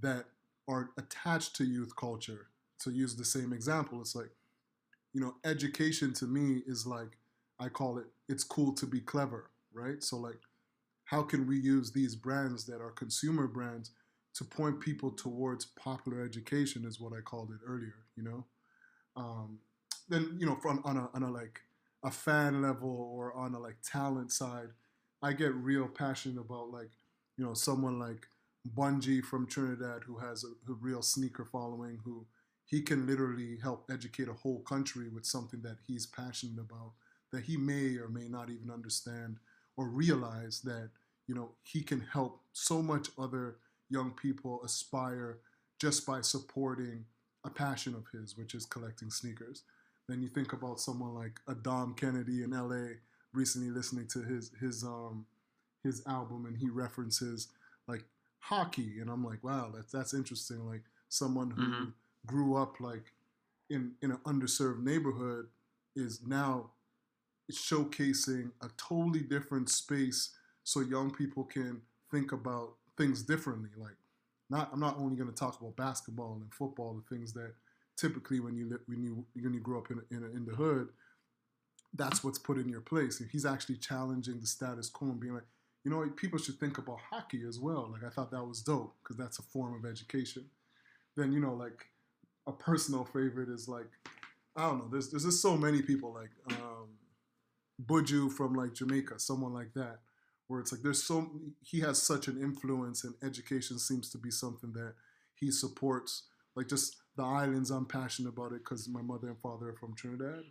[0.00, 0.26] that
[0.68, 2.46] are attached to youth culture
[2.78, 4.00] to use the same example.
[4.00, 4.30] It's like
[5.12, 7.18] you know education to me is like
[7.60, 10.02] i call it it's cool to be clever right?
[10.02, 10.40] So like
[11.12, 13.90] how can we use these brands that are consumer brands
[14.34, 18.06] to point people towards popular education is what I called it earlier.
[18.16, 18.46] You know,
[19.14, 19.58] um,
[20.08, 21.60] then you know from on a on a like
[22.02, 24.68] a fan level or on a like talent side,
[25.22, 26.92] I get real passionate about like
[27.36, 28.26] you know someone like
[28.74, 32.24] Bunji from Trinidad who has a, a real sneaker following who
[32.64, 36.92] he can literally help educate a whole country with something that he's passionate about
[37.32, 39.36] that he may or may not even understand
[39.76, 40.90] or realize that
[41.26, 43.56] you know he can help so much other
[43.88, 45.38] young people aspire
[45.78, 47.04] just by supporting
[47.44, 49.62] a passion of his, which is collecting sneakers.
[50.08, 52.94] Then you think about someone like a Dom Kennedy in LA,
[53.32, 55.26] recently listening to his his um
[55.82, 57.48] his album and he references
[57.88, 58.04] like
[58.38, 60.66] hockey and I'm like, wow, that's that's interesting.
[60.68, 61.84] Like someone who mm-hmm.
[62.26, 63.12] grew up like
[63.70, 65.46] in in an underserved neighborhood
[65.96, 66.70] is now
[67.50, 70.30] showcasing a totally different space
[70.64, 73.70] so young people can think about things differently.
[73.76, 73.96] Like,
[74.50, 77.54] not I'm not only going to talk about basketball and football, the things that
[77.96, 80.88] typically when you when you when you grow up in in, in the hood,
[81.94, 83.20] that's what's put in your place.
[83.20, 85.46] And he's actually challenging the status quo and being like,
[85.84, 87.90] you know, people should think about hockey as well.
[87.92, 90.44] Like I thought that was dope because that's a form of education.
[91.16, 91.86] Then you know, like
[92.46, 93.90] a personal favorite is like
[94.56, 94.88] I don't know.
[94.90, 96.88] There's there's just so many people like um,
[97.84, 100.00] Buju from like Jamaica, someone like that
[100.52, 101.30] where it's like there's so
[101.62, 104.92] he has such an influence and education seems to be something that
[105.34, 106.24] he supports.
[106.54, 109.94] Like just the islands i'm passionate about it because my mother and father are from
[109.94, 110.44] trinidad.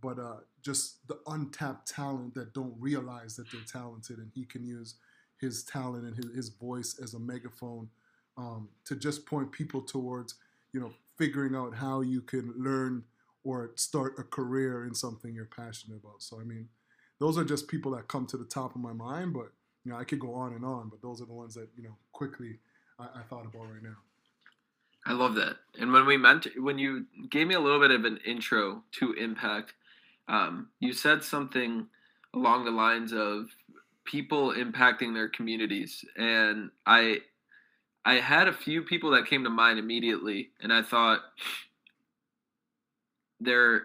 [0.00, 4.64] But uh, just the untapped talent that don't realize that they're talented and he can
[4.64, 4.94] use
[5.38, 7.90] his talent and his, his voice as a megaphone
[8.38, 10.36] um, to just point people towards
[10.72, 13.04] you know figuring out how you can learn
[13.44, 16.22] or start a career in something you're passionate about.
[16.22, 16.70] So i mean
[17.18, 19.32] those are just people that come to the top of my mind.
[19.32, 19.52] But
[19.84, 21.84] you know, I could go on and on, but those are the ones that you
[21.84, 22.58] know quickly
[22.98, 23.96] I, I thought about right now.
[25.06, 25.56] I love that.
[25.78, 29.12] And when we meant when you gave me a little bit of an intro to
[29.12, 29.74] impact,
[30.28, 31.86] um, you said something
[32.34, 33.48] along the lines of
[34.04, 37.18] people impacting their communities, and I
[38.04, 41.20] I had a few people that came to mind immediately, and I thought
[43.40, 43.84] they're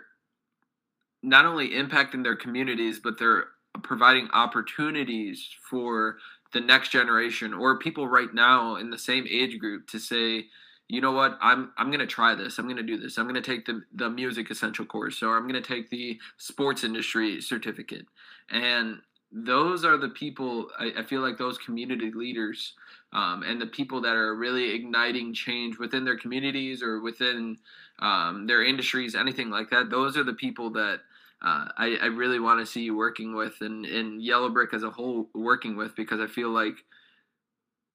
[1.21, 3.45] not only impacting their communities, but they're
[3.83, 6.17] providing opportunities for
[6.53, 10.45] the next generation or people right now in the same age group to say,
[10.87, 11.37] you know what?
[11.39, 12.57] I'm i'm to try this.
[12.57, 13.17] I'm to do this.
[13.17, 17.41] I'm to take the the music essential course or i'm to take the sports industry
[17.41, 18.05] certificate.
[18.49, 18.97] And
[19.31, 22.73] those are the people I, I feel like those community leaders
[23.13, 27.57] um, and the people that are really igniting change within their communities or within
[27.99, 31.01] um, their industries anything like that those are the people that
[31.41, 34.83] uh, I, I really want to see you working with and, and yellow brick as
[34.83, 36.75] a whole working with because i feel like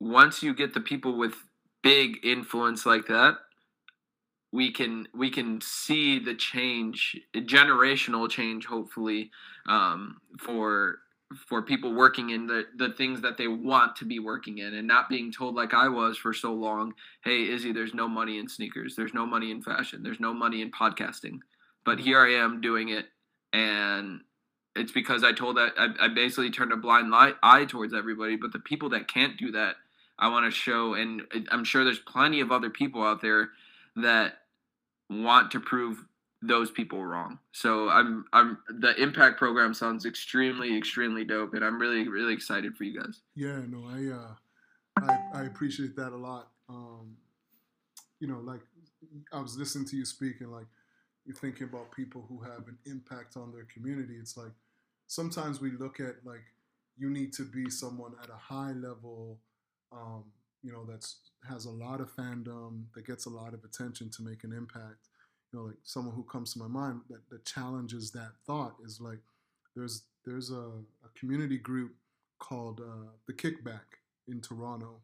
[0.01, 1.35] once you get the people with
[1.83, 3.37] big influence like that
[4.55, 9.31] we can we can see the change generational change hopefully
[9.69, 11.01] um, for
[11.49, 14.87] for people working in the the things that they want to be working in and
[14.87, 18.49] not being told like I was for so long hey Izzy there's no money in
[18.49, 18.95] sneakers.
[18.95, 20.03] There's no money in fashion.
[20.03, 21.41] There's no money in podcasting.
[21.85, 23.07] But here I am doing it
[23.55, 24.21] and
[24.77, 28.53] it's because I told that I, I basically turned a blind eye towards everybody but
[28.53, 29.77] the people that can't do that
[30.19, 33.51] I want to show, and I'm sure there's plenty of other people out there
[33.97, 34.35] that
[35.11, 36.05] want to prove
[36.41, 37.39] those people wrong.
[37.53, 42.77] So I'm I'm the impact program sounds extremely extremely dope, and I'm really really excited
[42.77, 43.23] for you guys.
[43.35, 46.51] Yeah, no, I uh, I, I appreciate that a lot.
[46.69, 47.17] Um,
[48.21, 48.61] you know, like
[49.33, 50.67] I was listening to you speak, and like
[51.25, 54.15] you're thinking about people who have an impact on their community.
[54.21, 54.53] It's like
[55.07, 56.45] sometimes we look at like
[56.97, 59.39] you need to be someone at a high level
[59.93, 60.25] um,
[60.63, 61.17] you know, that's
[61.49, 65.09] has a lot of fandom, that gets a lot of attention to make an impact.
[65.53, 69.01] You know, like someone who comes to my mind that, that challenges that thought is
[69.01, 69.21] like
[69.77, 70.55] there's there's a,
[71.05, 71.93] a community group
[72.39, 75.01] called uh, the Kickback in Toronto.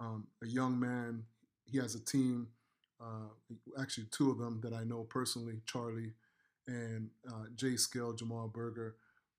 [0.00, 1.24] Um, a young man,
[1.64, 2.48] he has a team,
[3.00, 6.12] uh, actually two of them that I know personally, Charlie
[6.66, 8.96] and uh, Jay Scale, Jamal Burger.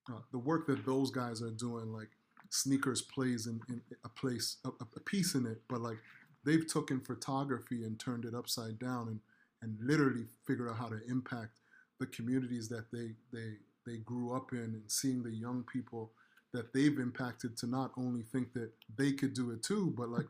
[0.09, 2.09] Uh, the work that those guys are doing, like
[2.49, 5.97] sneakers plays in, in a place a, a, piece in it, but like
[6.45, 9.19] they've taken photography and turned it upside down and
[9.63, 11.59] and literally figured out how to impact
[11.99, 13.53] the communities that they they
[13.85, 16.11] they grew up in and seeing the young people
[16.53, 20.27] that they've impacted to not only think that they could do it too, but like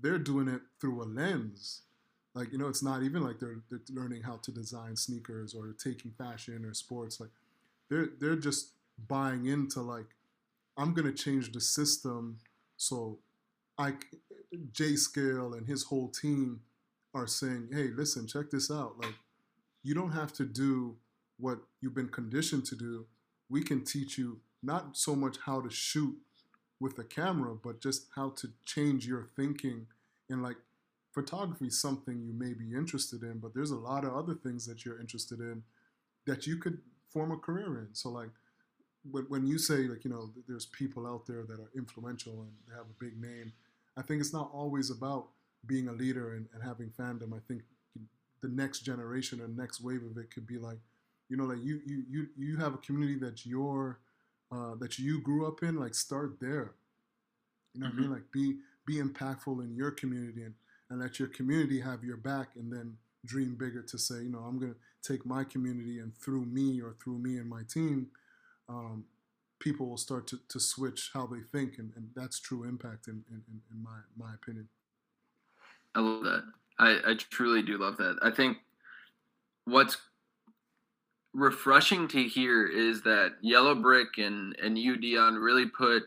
[0.00, 1.82] they're doing it through a lens.
[2.34, 5.74] Like, you know, it's not even like they're, they're learning how to design sneakers or
[5.82, 7.20] taking fashion or sports.
[7.20, 7.30] Like
[7.88, 8.72] they're they're just
[9.08, 10.06] buying into like
[10.76, 12.38] I'm gonna change the system
[12.76, 13.18] so
[13.76, 13.94] I
[14.72, 16.60] Jay Scale and his whole team
[17.14, 18.96] are saying, hey, listen, check this out.
[18.98, 19.14] Like,
[19.82, 20.96] you don't have to do
[21.38, 23.06] what you've been conditioned to do.
[23.48, 26.16] We can teach you not so much how to shoot
[26.78, 29.86] with a camera, but just how to change your thinking.
[30.28, 30.56] And like,
[31.12, 34.66] photography is something you may be interested in, but there's a lot of other things
[34.66, 35.62] that you're interested in
[36.26, 37.88] that you could form a career in.
[37.92, 38.30] So like,
[39.10, 42.50] when, when you say like you know there's people out there that are influential and
[42.68, 43.52] they have a big name,
[43.96, 45.28] I think it's not always about
[45.66, 47.34] being a leader and, and having fandom.
[47.34, 47.62] I think
[48.42, 50.78] the next generation or next wave of it could be like,
[51.28, 54.00] you know, like you you you you have a community that your
[54.52, 55.76] uh, that you grew up in.
[55.76, 56.74] Like start there.
[57.74, 57.86] You know mm-hmm.
[57.86, 58.04] what I mean?
[58.04, 58.12] Mm-hmm.
[58.12, 60.54] Like be be impactful in your community and,
[60.90, 64.40] and let your community have your back and then dream bigger to say, you know,
[64.40, 68.08] I'm gonna take my community and through me or through me and my team,
[68.68, 69.04] um,
[69.60, 73.24] people will start to, to switch how they think, and, and that's true impact in,
[73.30, 74.68] in, in my my opinion.
[75.94, 76.42] I love that.
[76.78, 78.16] I, I truly do love that.
[78.22, 78.58] I think
[79.64, 79.98] what's
[81.32, 86.04] refreshing to hear is that Yellow Brick and and you Dion really put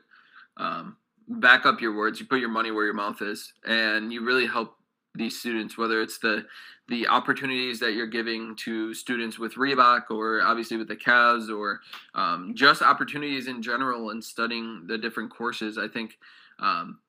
[0.58, 2.20] um, back up your words.
[2.20, 4.76] You put your money where your mouth is, and you really help
[5.16, 6.46] these students, whether it's the
[6.90, 11.80] the opportunities that you're giving to students with Reebok or obviously with the Cavs or
[12.14, 15.78] um, just opportunities in general and studying the different courses.
[15.78, 16.18] I think
[16.60, 17.00] um,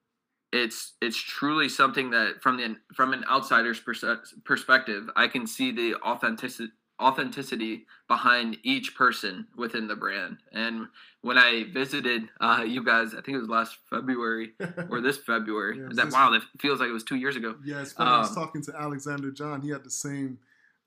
[0.52, 5.72] it's it's truly something that from the from an outsider's pers- perspective, I can see
[5.72, 6.72] the authenticity
[7.04, 10.38] authenticity behind each person within the brand.
[10.52, 10.88] And
[11.20, 14.52] when I visited uh, you guys, I think it was last February
[14.88, 15.78] or this February.
[15.78, 17.56] yeah, that wow, that feels like it was two years ago.
[17.64, 18.10] Yeah, it's funny.
[18.10, 19.60] Um, I was um, talking to Alexander John.
[19.60, 20.38] He had the same.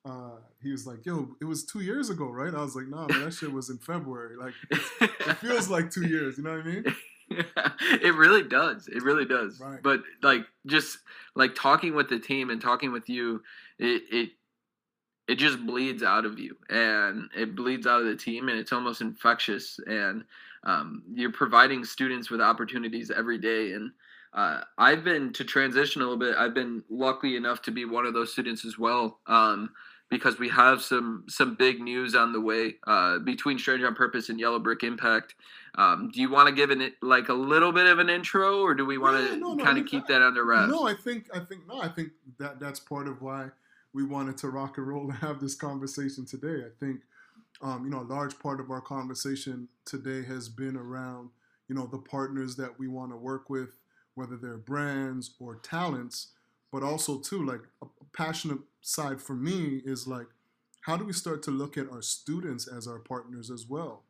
[0.04, 3.06] Uh, he was like, "Yo, it was two years ago, right?" I was like, "No,
[3.06, 4.36] nah, that shit was in February.
[4.36, 6.38] Like, it feels like two years.
[6.38, 6.84] You know what I mean?"
[7.30, 8.88] it really does.
[8.88, 9.60] It really does.
[9.60, 9.82] Right.
[9.82, 10.98] But like, just
[11.34, 13.42] like talking with the team and talking with you,
[13.78, 14.30] it, it
[15.28, 18.72] it just bleeds out of you and it bleeds out of the team and it's
[18.72, 20.24] almost infectious and
[20.64, 23.92] um, you're providing students with opportunities every day and
[24.34, 28.06] uh, i've been to transition a little bit i've been lucky enough to be one
[28.06, 29.70] of those students as well um,
[30.10, 34.30] because we have some some big news on the way uh, between Strange on Purpose
[34.30, 35.34] and Yellow Brick Impact.
[35.74, 38.74] Um, do you want to give it like a little bit of an intro, or
[38.74, 40.70] do we want to Yeah, no, no, kind I of mean, keep that under wraps?
[40.70, 43.50] No, I think I think no, I think that that's part of why
[43.92, 46.64] we wanted to rock and roll and have this conversation today.
[46.64, 47.00] I think
[47.60, 51.30] um, you know a large part of our conversation today has been around
[51.68, 53.78] you know the partners that we want to work with,
[54.14, 56.28] whether they're brands or talents,
[56.72, 57.86] but also too like a
[58.16, 60.26] passionate side for me is like
[60.82, 64.04] how do we start to look at our students as our partners as well,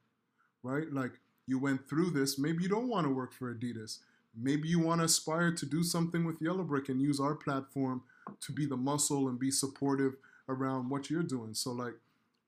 [0.63, 0.93] right?
[0.93, 1.13] Like
[1.47, 3.99] you went through this, maybe you don't want to work for Adidas
[4.41, 8.03] maybe you want to aspire to do something with Yellow Brick and use our platform
[8.41, 10.15] to be the muscle and be supportive
[10.49, 11.55] around what you're doing.
[11.55, 11.95] So like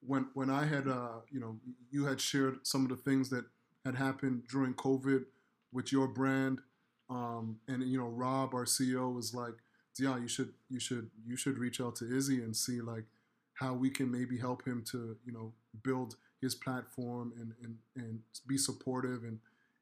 [0.06, 1.58] when when I had uh you know
[1.90, 3.44] you had shared some of the things that
[3.84, 5.24] had happened during COVID
[5.72, 6.60] with your brand,
[7.08, 9.54] um, and you know Rob our CEO was like,
[9.98, 13.04] yeah, you should you should you should reach out to Izzy and see like
[13.54, 15.52] how we can maybe help him to you know
[15.82, 19.40] build his platform and and, and be supportive and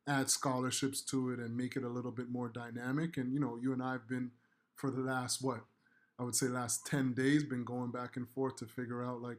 [0.08, 3.16] add scholarships to it and make it a little bit more dynamic.
[3.16, 4.30] And you know, you and I have been
[4.74, 5.60] for the last what
[6.18, 9.38] I would say last ten days been going back and forth to figure out like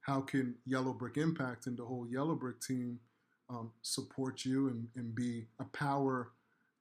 [0.00, 3.00] how can Yellow Brick Impact and the whole Yellow Brick team
[3.50, 6.30] um, support you and, and be a power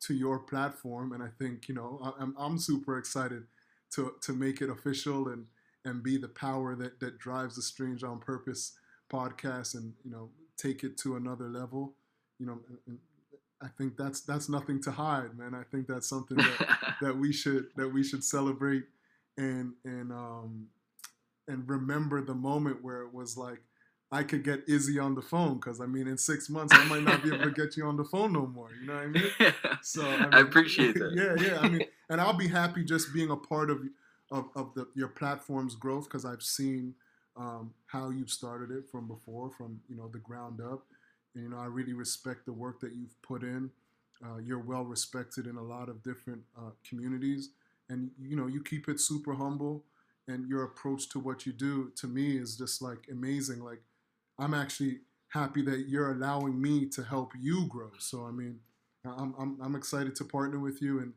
[0.02, 1.12] to your platform.
[1.12, 3.44] And I think you know I, I'm I'm super excited
[3.92, 5.46] to to make it official and
[5.84, 8.78] and be the power that that drives the Strange on Purpose
[9.12, 11.96] podcast and you know take it to another level.
[12.40, 13.00] You know, and,
[13.62, 15.56] I think that's that's nothing to hide, man.
[15.56, 18.84] I think that's something that, that we should that we should celebrate
[19.38, 20.68] and and um
[21.48, 23.62] and remember the moment where it was like
[24.12, 27.04] I could get Izzy on the phone because I mean in six months I might
[27.04, 28.70] not be able to get you on the phone no more.
[28.80, 29.24] You know what I mean?
[29.82, 31.12] So I, mean, I appreciate that.
[31.16, 31.60] Yeah, yeah.
[31.60, 33.80] I mean, and I'll be happy just being a part of
[34.32, 36.96] of, of the, your platform's growth because I've seen
[37.38, 40.86] um, how you've started it from before, from you know the ground up.
[41.34, 43.70] And, you know, I really respect the work that you've put in.
[44.24, 47.50] Uh, you're well respected in a lot of different uh, communities,
[47.90, 49.86] and you know you keep it super humble.
[50.28, 53.64] And your approach to what you do to me is just like amazing.
[53.64, 53.82] Like
[54.40, 57.92] I'm actually happy that you're allowing me to help you grow.
[58.00, 58.60] So I mean,
[59.06, 61.14] I'm I'm, I'm excited to partner with you and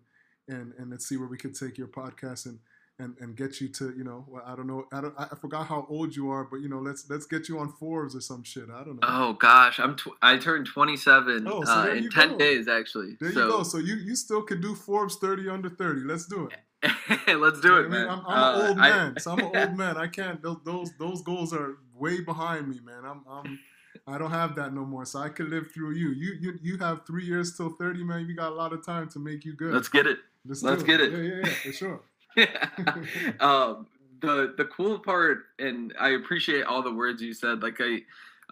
[0.48, 2.58] and and let's see where we can take your podcast and
[3.00, 5.66] and, and get you to you know well, I don't know I don't I forgot
[5.66, 8.42] how old you are but you know let's let's get you on Forbes or some
[8.42, 9.00] shit I don't know.
[9.02, 12.38] Oh gosh, I'm tw- I turned 27 Oh, so uh, in 10 go.
[12.38, 13.16] days actually.
[13.20, 13.62] There so you go.
[13.62, 16.00] So you you still could do Forbes 30 under 30.
[16.02, 16.58] Let's do it.
[17.38, 18.08] let's do I it, mean, man.
[18.08, 19.96] I'm, I'm Uh, an old I- man, so I'm an old man.
[19.96, 20.42] I can't.
[20.42, 23.04] Those those those goals are way behind me, man.
[23.04, 23.58] I'm I'm
[24.06, 25.04] I don't have that no more.
[25.04, 26.10] So I could live through you.
[26.10, 28.26] You you you have three years till 30, man.
[28.28, 29.72] You got a lot of time to make you good.
[29.74, 30.18] Let's get it.
[30.46, 31.12] Let's, let's get it.
[31.12, 32.00] Yeah, yeah, yeah, for sure.
[33.40, 33.86] um,
[34.20, 37.62] the the cool part, and I appreciate all the words you said.
[37.62, 38.02] Like I,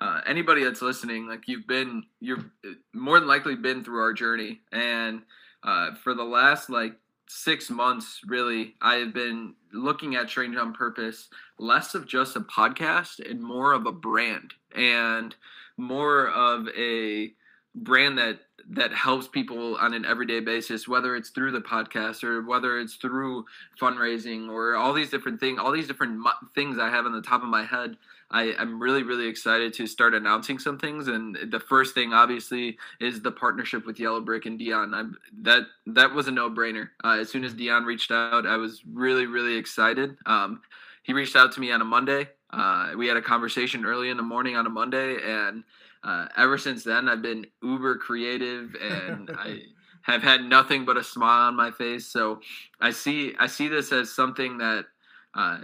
[0.01, 2.45] uh, anybody that's listening, like you've been, you're
[2.93, 5.23] more than likely been through our journey, and
[5.63, 6.95] uh, for the last like
[7.29, 11.29] six months, really, I have been looking at Strange on Purpose
[11.59, 15.35] less of just a podcast and more of a brand, and
[15.77, 17.33] more of a
[17.75, 22.43] brand that that helps people on an everyday basis whether it's through the podcast or
[22.43, 23.45] whether it's through
[23.81, 26.21] fundraising or all these different things all these different
[26.55, 27.97] things i have on the top of my head
[28.31, 31.09] I, i'm really really excited to start announcing some things.
[31.09, 34.95] And the first thing obviously is the partnership with yellow brick and dion.
[34.95, 36.91] I'm, that that was a no-brainer.
[37.05, 40.17] Uh, as soon as dion reached out i was really really excited.
[40.27, 40.63] Um,
[41.03, 42.29] he reached out to me on a monday.
[42.51, 45.63] Uh, we had a conversation early in the morning on a monday and
[46.03, 49.63] uh, ever since then, I've been uber creative, and I
[50.03, 52.07] have had nothing but a smile on my face.
[52.07, 52.41] So
[52.81, 54.87] I see I see this as something that
[55.35, 55.59] uh,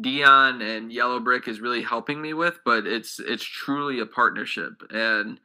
[0.00, 4.82] Dion and Yellow Brick is really helping me with, but it's it's truly a partnership.
[4.90, 5.38] And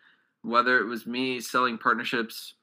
[0.44, 2.54] whether it was me selling partnerships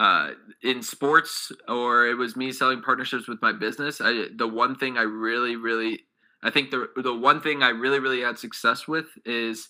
[0.00, 0.30] uh,
[0.62, 4.98] in sports or it was me selling partnerships with my business, I the one thing
[4.98, 6.00] I really really
[6.42, 9.68] I think the the one thing I really really had success with is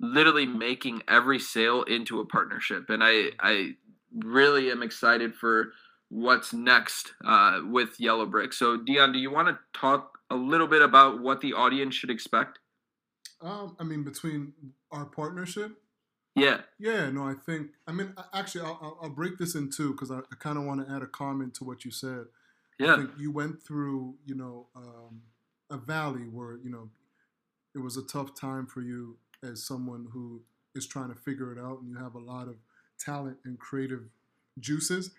[0.00, 3.74] literally making every sale into a partnership, and I I
[4.14, 5.72] really am excited for
[6.08, 8.52] what's next uh, with Yellow Brick.
[8.52, 12.10] So Dion, do you want to talk a little bit about what the audience should
[12.10, 12.58] expect?
[13.40, 14.52] Um, I mean, between
[14.90, 15.72] our partnership,
[16.36, 17.70] Yeah, yeah, no, I think.
[17.86, 20.86] I mean, actually, I'll, I'll- break this in two because I, I kind of want
[20.86, 22.26] to add a comment to what you said.
[22.82, 25.22] I yeah, think you went through, you know, um,
[25.70, 26.90] a valley where you know
[27.74, 30.42] it was a tough time for you as someone who
[30.74, 32.56] is trying to figure it out, and you have a lot of
[32.98, 34.02] talent and creative
[34.58, 35.10] juices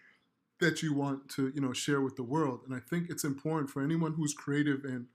[0.60, 2.62] that you want to, you know, share with the world.
[2.66, 5.08] And I think it's important for anyone who's creative and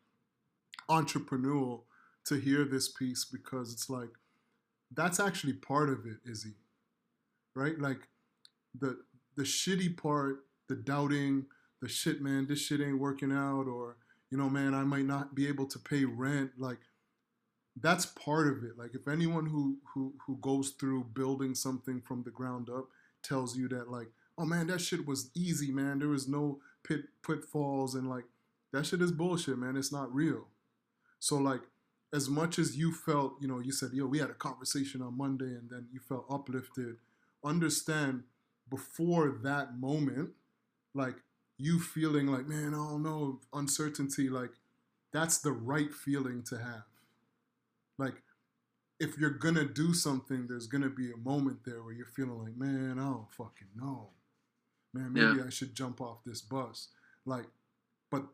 [0.89, 1.83] entrepreneurial
[2.26, 4.11] to hear this piece because it's like
[4.93, 6.55] that's actually part of it, Izzy.
[7.55, 7.78] Right?
[7.78, 8.09] Like
[8.78, 8.99] the
[9.37, 11.47] the shitty part, the doubting,
[11.81, 13.97] the shit, man, this shit ain't working out, or
[14.31, 16.53] you know, man, I might not be able to pay rent.
[16.59, 16.78] Like
[17.76, 18.78] that's part of it.
[18.78, 22.89] Like if anyone who who who goes through building something from the ground up
[23.22, 24.09] tells you that like,
[24.39, 25.99] oh man, that shit was easy, man.
[25.99, 28.24] There was no pit pitfalls and like
[28.72, 29.76] that shit is bullshit, man.
[29.76, 30.47] It's not real.
[31.18, 31.62] So like
[32.12, 35.16] as much as you felt, you know, you said, yo, we had a conversation on
[35.16, 36.97] Monday and then you felt uplifted,
[37.45, 38.24] understand
[38.68, 40.31] before that moment,
[40.95, 41.16] like
[41.61, 44.53] you feeling like, man, I don't know, uncertainty, like
[45.13, 46.85] that's the right feeling to have.
[47.99, 48.23] Like
[48.99, 52.57] if you're gonna do something, there's gonna be a moment there where you're feeling like,
[52.57, 54.11] man, I don't fucking know.
[54.93, 55.47] Man, maybe yeah.
[55.47, 56.89] I should jump off this bus.
[57.25, 57.47] Like,
[58.11, 58.25] but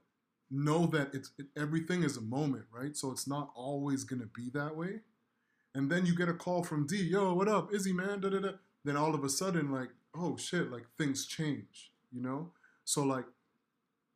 [0.51, 2.97] know that it's it, everything is a moment, right?
[2.97, 5.01] So it's not always gonna be that way.
[5.75, 8.21] And then you get a call from D, yo, what up, Izzy man?
[8.21, 8.51] Da, da, da.
[8.85, 12.53] Then all of a sudden, like, oh shit, like things change, you know?
[12.87, 13.27] So like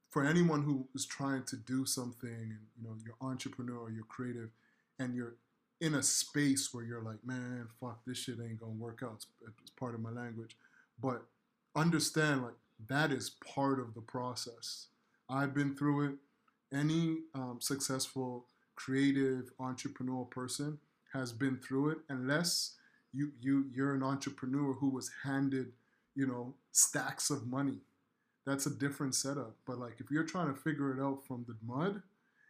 [0.09, 4.51] for anyone who is trying to do something and you know, you're entrepreneur, you're creative,
[4.99, 5.35] and you're
[5.81, 9.14] in a space where you're like, man, fuck, this shit ain't gonna work out.
[9.16, 9.27] It's,
[9.61, 10.57] it's part of my language.
[11.01, 11.25] But
[11.75, 12.55] understand like
[12.89, 14.87] that is part of the process
[15.29, 16.14] I've been through it.
[16.73, 18.47] Any um, successful,
[18.77, 20.79] creative, entrepreneurial person
[21.12, 22.75] has been through it, unless
[23.12, 25.73] you you you're an entrepreneur who was handed,
[26.14, 27.79] you know, stacks of money.
[28.51, 29.55] That's a different setup.
[29.64, 32.03] But like if you're trying to figure it out from the mud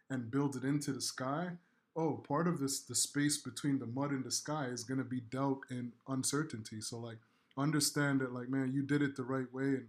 [0.09, 1.49] and build it into the sky,
[1.95, 5.19] oh, part of this the space between the mud and the sky is gonna be
[5.19, 6.81] doubt and uncertainty.
[6.81, 7.19] So like
[7.55, 9.87] understand that like man, you did it the right way and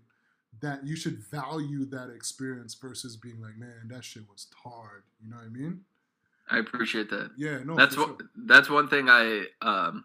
[0.61, 5.05] that you should value that experience versus being like, man, that shit was hard.
[5.25, 5.81] You know what I mean?
[6.51, 7.31] I appreciate that.
[7.39, 8.31] Yeah, no, that's what sure.
[8.37, 10.05] that's one thing I um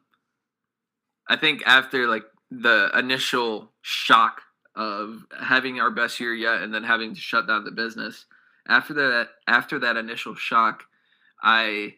[1.27, 4.41] I think after like the initial shock
[4.77, 8.25] of having our best year yet and then having to shut down the business,
[8.69, 10.83] after that after that initial shock,
[11.41, 11.95] I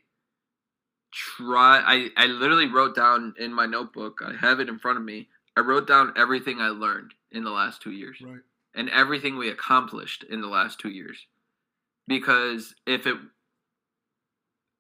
[1.11, 5.03] try I, I literally wrote down in my notebook, I have it in front of
[5.03, 5.27] me.
[5.57, 8.21] I wrote down everything I learned in the last two years.
[8.21, 8.39] Right.
[8.75, 11.27] And everything we accomplished in the last two years.
[12.07, 13.17] Because if it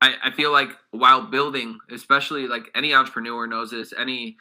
[0.01, 4.37] I, I feel like while building, especially like any entrepreneur knows this, any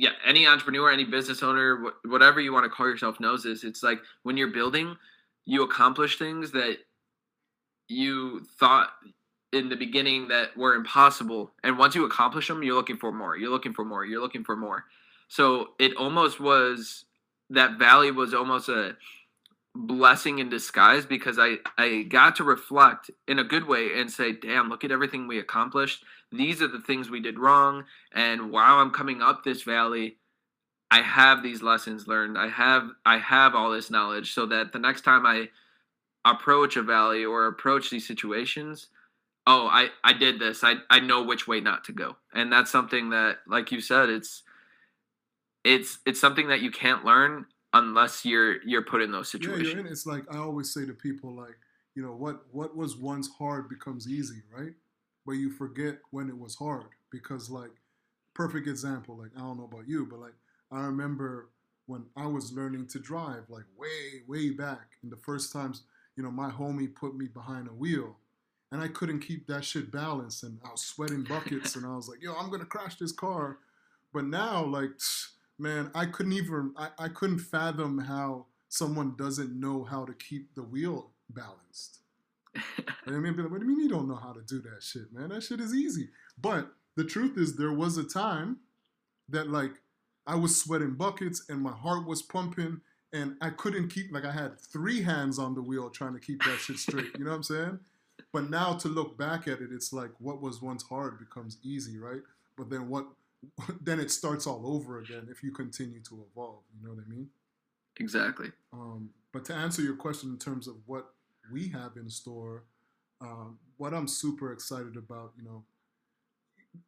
[0.00, 3.64] yeah, any entrepreneur, any business owner, whatever you want to call yourself knows this.
[3.64, 4.96] It's like when you're building,
[5.44, 6.78] you accomplish things that
[7.86, 8.92] you thought
[9.52, 13.36] in the beginning that were impossible, and once you accomplish them, you're looking for more.
[13.36, 14.06] You're looking for more.
[14.06, 14.84] You're looking for more.
[15.28, 17.04] So it almost was
[17.50, 18.96] that valley was almost a
[19.74, 24.32] blessing in disguise because I, I got to reflect in a good way and say,
[24.32, 26.04] damn, look at everything we accomplished.
[26.32, 27.84] These are the things we did wrong.
[28.12, 30.16] And while I'm coming up this valley,
[30.90, 32.36] I have these lessons learned.
[32.36, 35.48] I have I have all this knowledge so that the next time I
[36.24, 38.88] approach a valley or approach these situations,
[39.46, 40.62] oh, I, I did this.
[40.62, 42.16] I, I know which way not to go.
[42.34, 44.42] And that's something that, like you said, it's
[45.64, 49.68] it's it's something that you can't learn unless you're you're put in those situations.
[49.68, 49.92] Yeah, you're in.
[49.92, 51.58] It's like I always say to people, like
[51.94, 54.72] you know, what what was once hard becomes easy, right?
[55.30, 57.70] But you forget when it was hard because, like,
[58.34, 59.16] perfect example.
[59.16, 60.34] Like I don't know about you, but like
[60.72, 61.50] I remember
[61.86, 65.84] when I was learning to drive, like way way back, and the first times,
[66.16, 68.16] you know, my homie put me behind a wheel.
[68.72, 72.08] And I couldn't keep that shit balanced, and I was sweating buckets, and I was
[72.08, 73.58] like, "Yo, I'm gonna crash this car."
[74.12, 74.90] But now, like,
[75.60, 80.56] man, I couldn't even I, I couldn't fathom how someone doesn't know how to keep
[80.56, 81.99] the wheel balanced.
[83.06, 85.12] I mean, like, what do you mean you don't know how to do that shit,
[85.12, 85.30] man?
[85.30, 86.08] That shit is easy.
[86.40, 88.58] But the truth is, there was a time
[89.28, 89.72] that like
[90.26, 92.80] I was sweating buckets and my heart was pumping
[93.12, 96.42] and I couldn't keep like I had three hands on the wheel trying to keep
[96.44, 97.16] that shit straight.
[97.18, 97.78] You know what I'm saying?
[98.32, 101.98] But now to look back at it, it's like what was once hard becomes easy,
[101.98, 102.20] right?
[102.56, 103.06] But then what
[103.80, 106.62] then it starts all over again if you continue to evolve.
[106.76, 107.28] You know what I mean?
[107.98, 108.52] Exactly.
[108.72, 111.06] Um, but to answer your question in terms of what
[111.52, 112.64] we have in store,
[113.20, 115.64] um, what I'm super excited about, you know,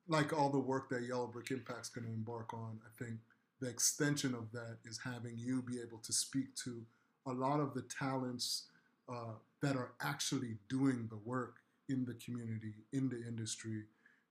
[0.08, 3.18] like all the work that Yellow Brick Impact's going to embark on, I think
[3.60, 6.82] the extension of that is having you be able to speak to
[7.26, 8.64] a lot of the talents
[9.12, 11.56] uh, that are actually doing the work
[11.88, 13.82] in the community, in the industry,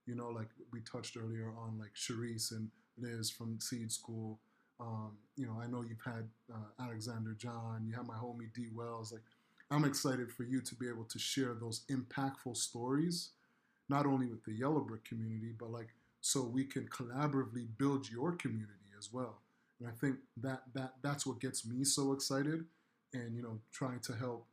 [0.06, 2.68] you know, like we touched earlier on, like Charisse and
[2.98, 4.40] Liz from Seed School.
[4.80, 8.66] Um, you know, I know you've had uh, Alexander John, you have my homie D
[8.74, 9.12] Wells.
[9.12, 9.22] Like,
[9.72, 13.30] I'm excited for you to be able to share those impactful stories,
[13.88, 15.88] not only with the Yellow Brick community, but like
[16.20, 19.40] so we can collaboratively build your community as well.
[19.80, 22.66] And I think that that that's what gets me so excited,
[23.14, 24.46] and you know, trying to help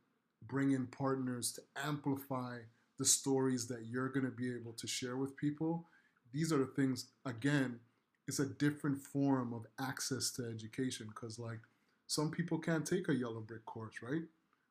[0.46, 2.60] bring in partners to amplify
[2.98, 5.86] the stories that you're going to be able to share with people.
[6.32, 7.78] These are the things again.
[8.26, 11.60] It's a different form of access to education because like
[12.06, 14.22] some people can't take a yellow brick course, right?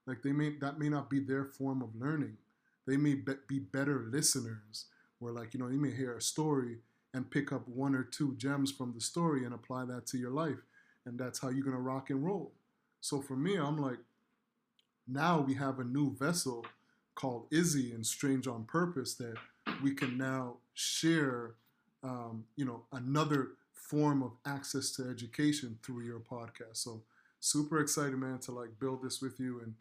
[0.10, 2.38] Like they may that may not be their form of learning.
[2.88, 4.86] They may be, be better listeners,
[5.20, 6.80] where like you know you may hear a story
[7.14, 10.32] and pick up one or two gems from the story and apply that to your
[10.32, 10.64] life,
[11.06, 12.54] and that's how you're gonna rock and roll.
[13.02, 14.00] So for me, I'm like,
[15.08, 16.66] now we have a new vessel
[17.14, 19.36] called Izzy and Strange on Purpose that
[19.84, 21.52] we can now share,
[22.04, 26.78] um, you know, another form of access to education through your podcast.
[26.78, 27.04] So
[27.40, 29.62] super excited, man, to like build this with you.
[29.62, 29.76] And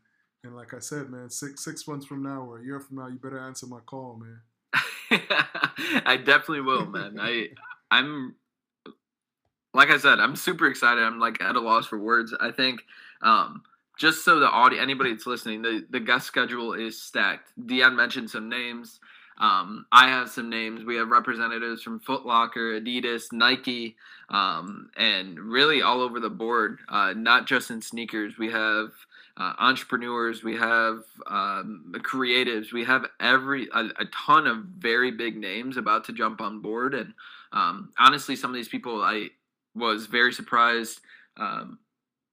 [0.45, 3.09] and like I said, man, six six months from now or a year from now,
[3.09, 4.41] you better answer my call, man.
[6.07, 7.19] I definitely will, man.
[7.21, 7.49] I
[7.91, 8.35] I'm
[9.75, 11.03] like I said, I'm super excited.
[11.03, 12.35] I'm like at a loss for words.
[12.41, 12.83] I think
[13.23, 13.63] um,
[13.99, 17.51] just so the audience, anybody that's listening, the the guest schedule is stacked.
[17.67, 19.01] Dion mentioned some names.
[19.41, 20.85] Um, I have some names.
[20.85, 23.97] We have representatives from Foot Locker, Adidas, Nike,
[24.31, 26.79] um, and really all over the board.
[26.89, 28.37] Uh, not just in sneakers.
[28.37, 28.91] We have
[29.39, 30.43] uh, entrepreneurs.
[30.43, 32.73] We have um, creatives.
[32.73, 36.95] We have every a, a, ton of very big names about to jump on board.
[36.95, 37.15] And
[37.53, 39.29] um, honestly, some of these people I
[39.75, 41.01] was very surprised
[41.37, 41.79] um,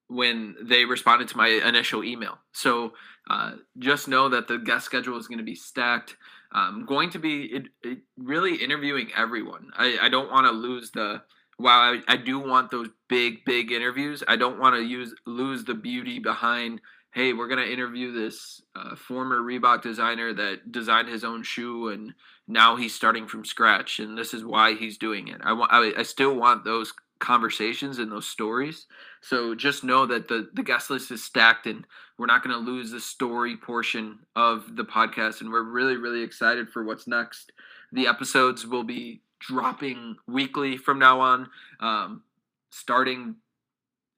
[0.08, 2.40] when they responded to my initial email.
[2.54, 2.94] So
[3.30, 6.16] uh, just know that the guest schedule is going to be stacked.
[6.52, 9.72] I'm going to be it, it really interviewing everyone.
[9.78, 11.22] I, I don't want to lose the
[11.58, 14.24] while I, I do want those big big interviews.
[14.28, 16.82] I don't want to use lose the beauty behind.
[17.16, 22.14] Hey, we're gonna interview this uh, former Reebok designer that designed his own shoe, and
[22.46, 25.40] now he's starting from scratch, and this is why he's doing it.
[25.42, 25.72] I want.
[25.72, 28.88] I, I still want those conversations and those stories.
[29.22, 31.88] So just know that the the guest list is stacked and
[32.18, 36.22] we're not going to lose the story portion of the podcast and we're really really
[36.22, 37.54] excited for what's next.
[37.94, 41.48] The episodes will be dropping weekly from now on
[41.80, 42.24] um,
[42.72, 43.38] starting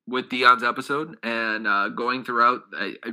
[0.08, 2.62] with Dion's episode and uh, going throughout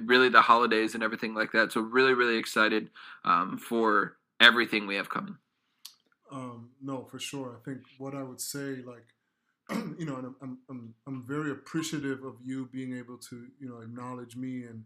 [0.04, 1.72] really the holidays and everything like that.
[1.72, 2.90] So really really excited
[3.24, 5.36] um, for everything we have coming.
[6.30, 7.58] Um, no, for sure.
[7.60, 9.04] I think what I would say like
[9.98, 13.80] you know, and I'm, I'm, I'm very appreciative of you being able to, you know,
[13.80, 14.84] acknowledge me and,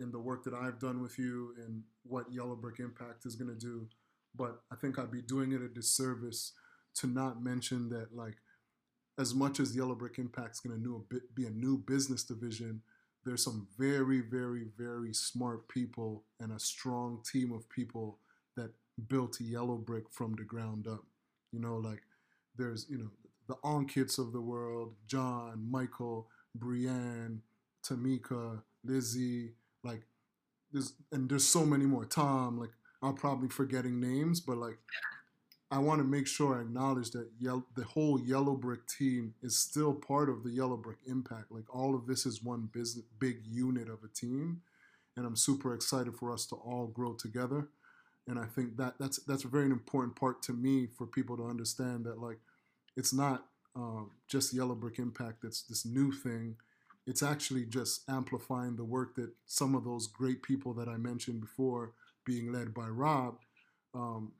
[0.00, 3.54] in the work that I've done with you and what Yellow Brick Impact is going
[3.54, 3.86] to do.
[4.34, 6.52] But I think I'd be doing it a disservice
[6.96, 8.38] to not mention that, like,
[9.18, 11.04] as much as Yellow Brick Impact is going to
[11.34, 12.80] be a new business division,
[13.24, 18.18] there's some very, very, very smart people and a strong team of people
[18.56, 18.70] that
[19.08, 21.04] built Yellow Brick from the ground up.
[21.52, 22.02] You know, like
[22.56, 23.10] there's, you know,
[23.48, 27.42] the Onkits of the world, John, Michael, Brienne,
[27.84, 29.52] Tamika, Lizzie,
[29.82, 30.02] like
[30.72, 32.04] there's and there's so many more.
[32.04, 34.78] Tom, like I'm probably forgetting names, but like
[35.70, 39.92] I want to make sure I acknowledge that the whole Yellow Brick team is still
[39.92, 41.52] part of the Yellow Brick Impact.
[41.52, 44.62] Like all of this is one business, big unit of a team,
[45.16, 47.68] and I'm super excited for us to all grow together.
[48.26, 51.46] And I think that that's that's a very important part to me for people to
[51.46, 52.38] understand that like
[52.96, 53.44] it's not
[53.76, 56.56] um, just Yellow Brick Impact that's this new thing.
[57.06, 61.40] It's actually just amplifying the work that some of those great people that I mentioned
[61.40, 61.92] before,
[62.24, 63.38] being led by Rob,
[63.94, 64.32] um,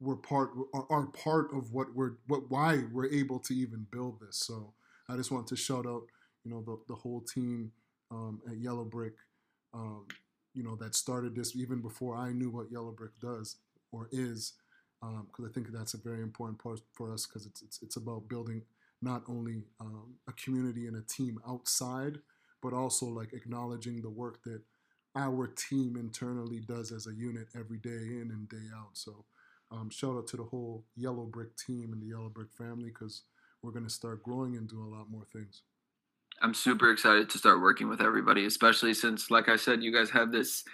[0.00, 4.36] were part are, part of what we're what why we're able to even build this.
[4.36, 4.72] So
[5.08, 6.02] I just want to shout out,
[6.44, 7.72] you know, the the whole team
[8.10, 9.14] um, at Yellow Brick,
[9.74, 10.06] um,
[10.54, 13.56] you know, that started this even before I knew what Yellow Brick does
[13.92, 14.54] or is
[15.00, 17.96] because um, I think that's a very important part for us because it's, it's, it's
[17.96, 18.62] about building
[19.00, 22.18] not only um, a community and a team outside,
[22.62, 24.60] but also like acknowledging the work that
[25.16, 28.90] our team internally does as a unit every day in and day out.
[28.92, 29.24] So
[29.70, 33.22] um, shout out to the whole Yellow Brick team and the Yellow Brick family because
[33.62, 35.62] we're going to start growing and do a lot more things.
[36.42, 40.10] I'm super excited to start working with everybody, especially since, like I said, you guys
[40.10, 40.64] have this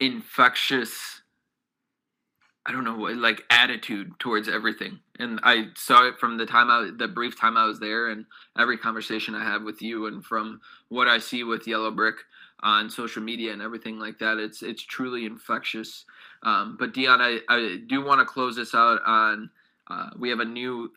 [0.00, 1.22] infectious
[2.68, 4.98] I don't know what like attitude towards everything.
[5.18, 8.26] And I saw it from the time I the brief time I was there and
[8.58, 10.60] every conversation I have with you and from
[10.90, 12.16] what I see with Yellow Brick
[12.60, 14.36] on social media and everything like that.
[14.36, 16.04] It's it's truly infectious.
[16.42, 19.50] Um, but Dion, I, I do want to close this out on
[19.90, 20.92] uh, we have a new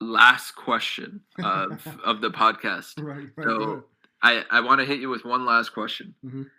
[0.00, 3.02] last question of of the podcast.
[3.02, 3.44] Right, right.
[3.44, 3.84] So
[4.22, 6.14] I I want to hit you with one last question.
[6.24, 6.50] Mhm.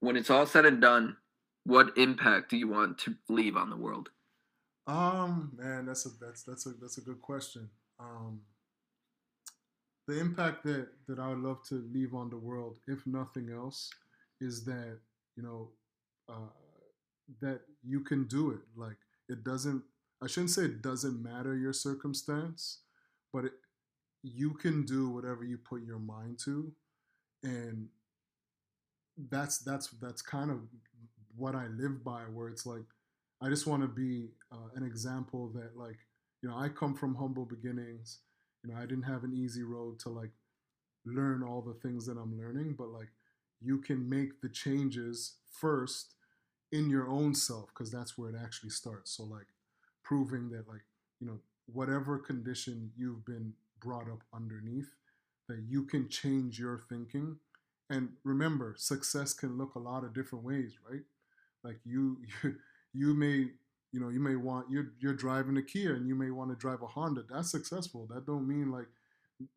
[0.00, 1.16] When it's all said and done,
[1.64, 4.10] what impact do you want to leave on the world?
[4.86, 7.70] Um, man, that's a that's that's a that's a good question.
[8.00, 8.40] Um,
[10.08, 13.90] the impact that that I would love to leave on the world, if nothing else,
[14.40, 14.98] is that
[15.36, 15.70] you know
[16.28, 16.50] uh,
[17.40, 18.60] that you can do it.
[18.76, 18.96] Like
[19.28, 19.82] it doesn't.
[20.22, 22.78] I shouldn't say it doesn't matter your circumstance,
[23.32, 23.52] but it,
[24.22, 26.72] you can do whatever you put your mind to,
[27.42, 27.88] and
[29.30, 30.60] that's that's that's kind of
[31.36, 32.22] what I live by.
[32.22, 32.84] Where it's like
[33.40, 35.98] I just want to be uh, an example that like
[36.42, 38.20] you know I come from humble beginnings.
[38.62, 40.30] You know I didn't have an easy road to like
[41.04, 43.08] learn all the things that I'm learning, but like
[43.60, 46.14] you can make the changes first
[46.72, 49.12] in your own self because that's where it actually starts.
[49.16, 49.46] So like
[50.02, 50.82] proving that like
[51.20, 54.94] you know whatever condition you've been brought up underneath
[55.48, 57.36] that you can change your thinking.
[57.90, 61.02] And remember success can look a lot of different ways right?
[61.62, 62.54] Like you you,
[62.94, 63.48] you may
[63.92, 66.56] you know you may want you're you're driving a kia and you may want to
[66.56, 67.24] drive a honda.
[67.30, 68.08] That's successful.
[68.12, 68.86] That don't mean like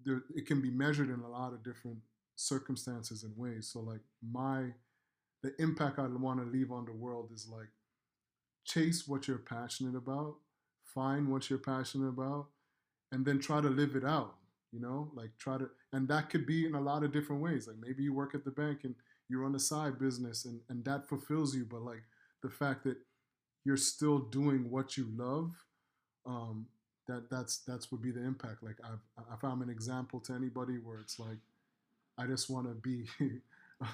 [0.04, 2.00] there, it can be measured in a lot of different
[2.36, 3.70] circumstances and ways.
[3.72, 4.74] So like my
[5.46, 7.70] the impact i want to leave on the world is like
[8.66, 10.36] chase what you're passionate about
[10.84, 12.48] find what you're passionate about
[13.12, 14.36] and then try to live it out
[14.76, 15.10] you know?
[15.16, 17.68] Like try to and that could be in a lot of different ways.
[17.68, 18.94] Like maybe you work at the bank and
[19.30, 22.04] you're on a side business and, and that fulfills you but like
[22.44, 22.98] the fact that
[23.64, 25.52] you're still doing what you love
[26.28, 26.68] um,
[27.08, 28.62] that that's that's would be the impact.
[28.62, 29.00] Like I've,
[29.34, 31.38] if i'm an example to anybody where it's like
[32.18, 33.06] i just want to be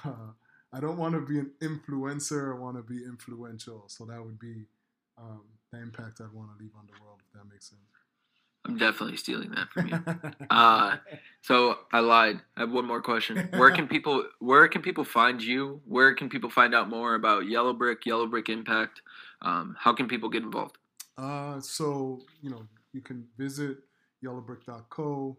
[0.06, 0.32] uh,
[0.74, 4.40] i don't want to be an influencer i want to be influential so that would
[4.40, 4.66] be
[5.18, 5.42] um,
[5.72, 7.82] the impact i'd want to leave on the world if that makes sense
[8.66, 10.04] I'm definitely stealing that from you.
[10.50, 10.98] Uh,
[11.42, 12.42] so I lied.
[12.58, 13.50] I have one more question.
[13.56, 15.82] Where can people where can people find you?
[15.88, 19.02] Where can people find out more about Yellow Brick, Yellow Brick Impact?
[19.42, 20.78] Um, how can people get involved?
[21.18, 23.78] Uh, so you know you can visit
[24.24, 25.38] yellowbrick.co,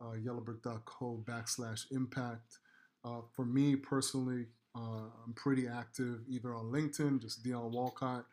[0.00, 2.58] uh, yellowbrick.co backslash impact.
[3.04, 8.24] Uh, for me personally, uh, I'm pretty active either on LinkedIn, just Dion Walcott,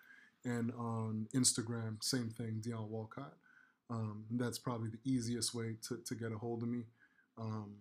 [0.46, 3.34] and on Instagram, same thing, Dion Walcott.
[3.90, 6.84] Um, that's probably the easiest way to, to get a hold of me.
[7.38, 7.76] Um,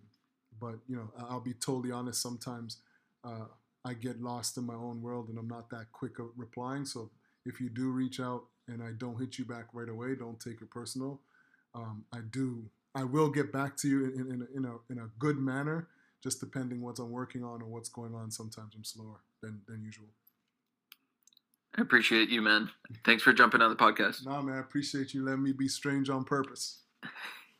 [0.59, 2.21] but you know, I'll be totally honest.
[2.21, 2.77] Sometimes
[3.23, 3.45] uh,
[3.85, 6.85] I get lost in my own world, and I'm not that quick of replying.
[6.85, 7.11] So
[7.45, 10.61] if you do reach out and I don't hit you back right away, don't take
[10.61, 11.21] it personal.
[11.73, 12.69] Um, I do.
[12.95, 15.87] I will get back to you in, in, in, a, in a good manner,
[16.21, 18.31] just depending what I'm working on or what's going on.
[18.31, 20.07] Sometimes I'm slower than, than usual.
[21.77, 22.69] I appreciate you, man.
[23.05, 24.25] Thanks for jumping on the podcast.
[24.25, 26.79] Nah, man, I appreciate you letting me be strange on purpose.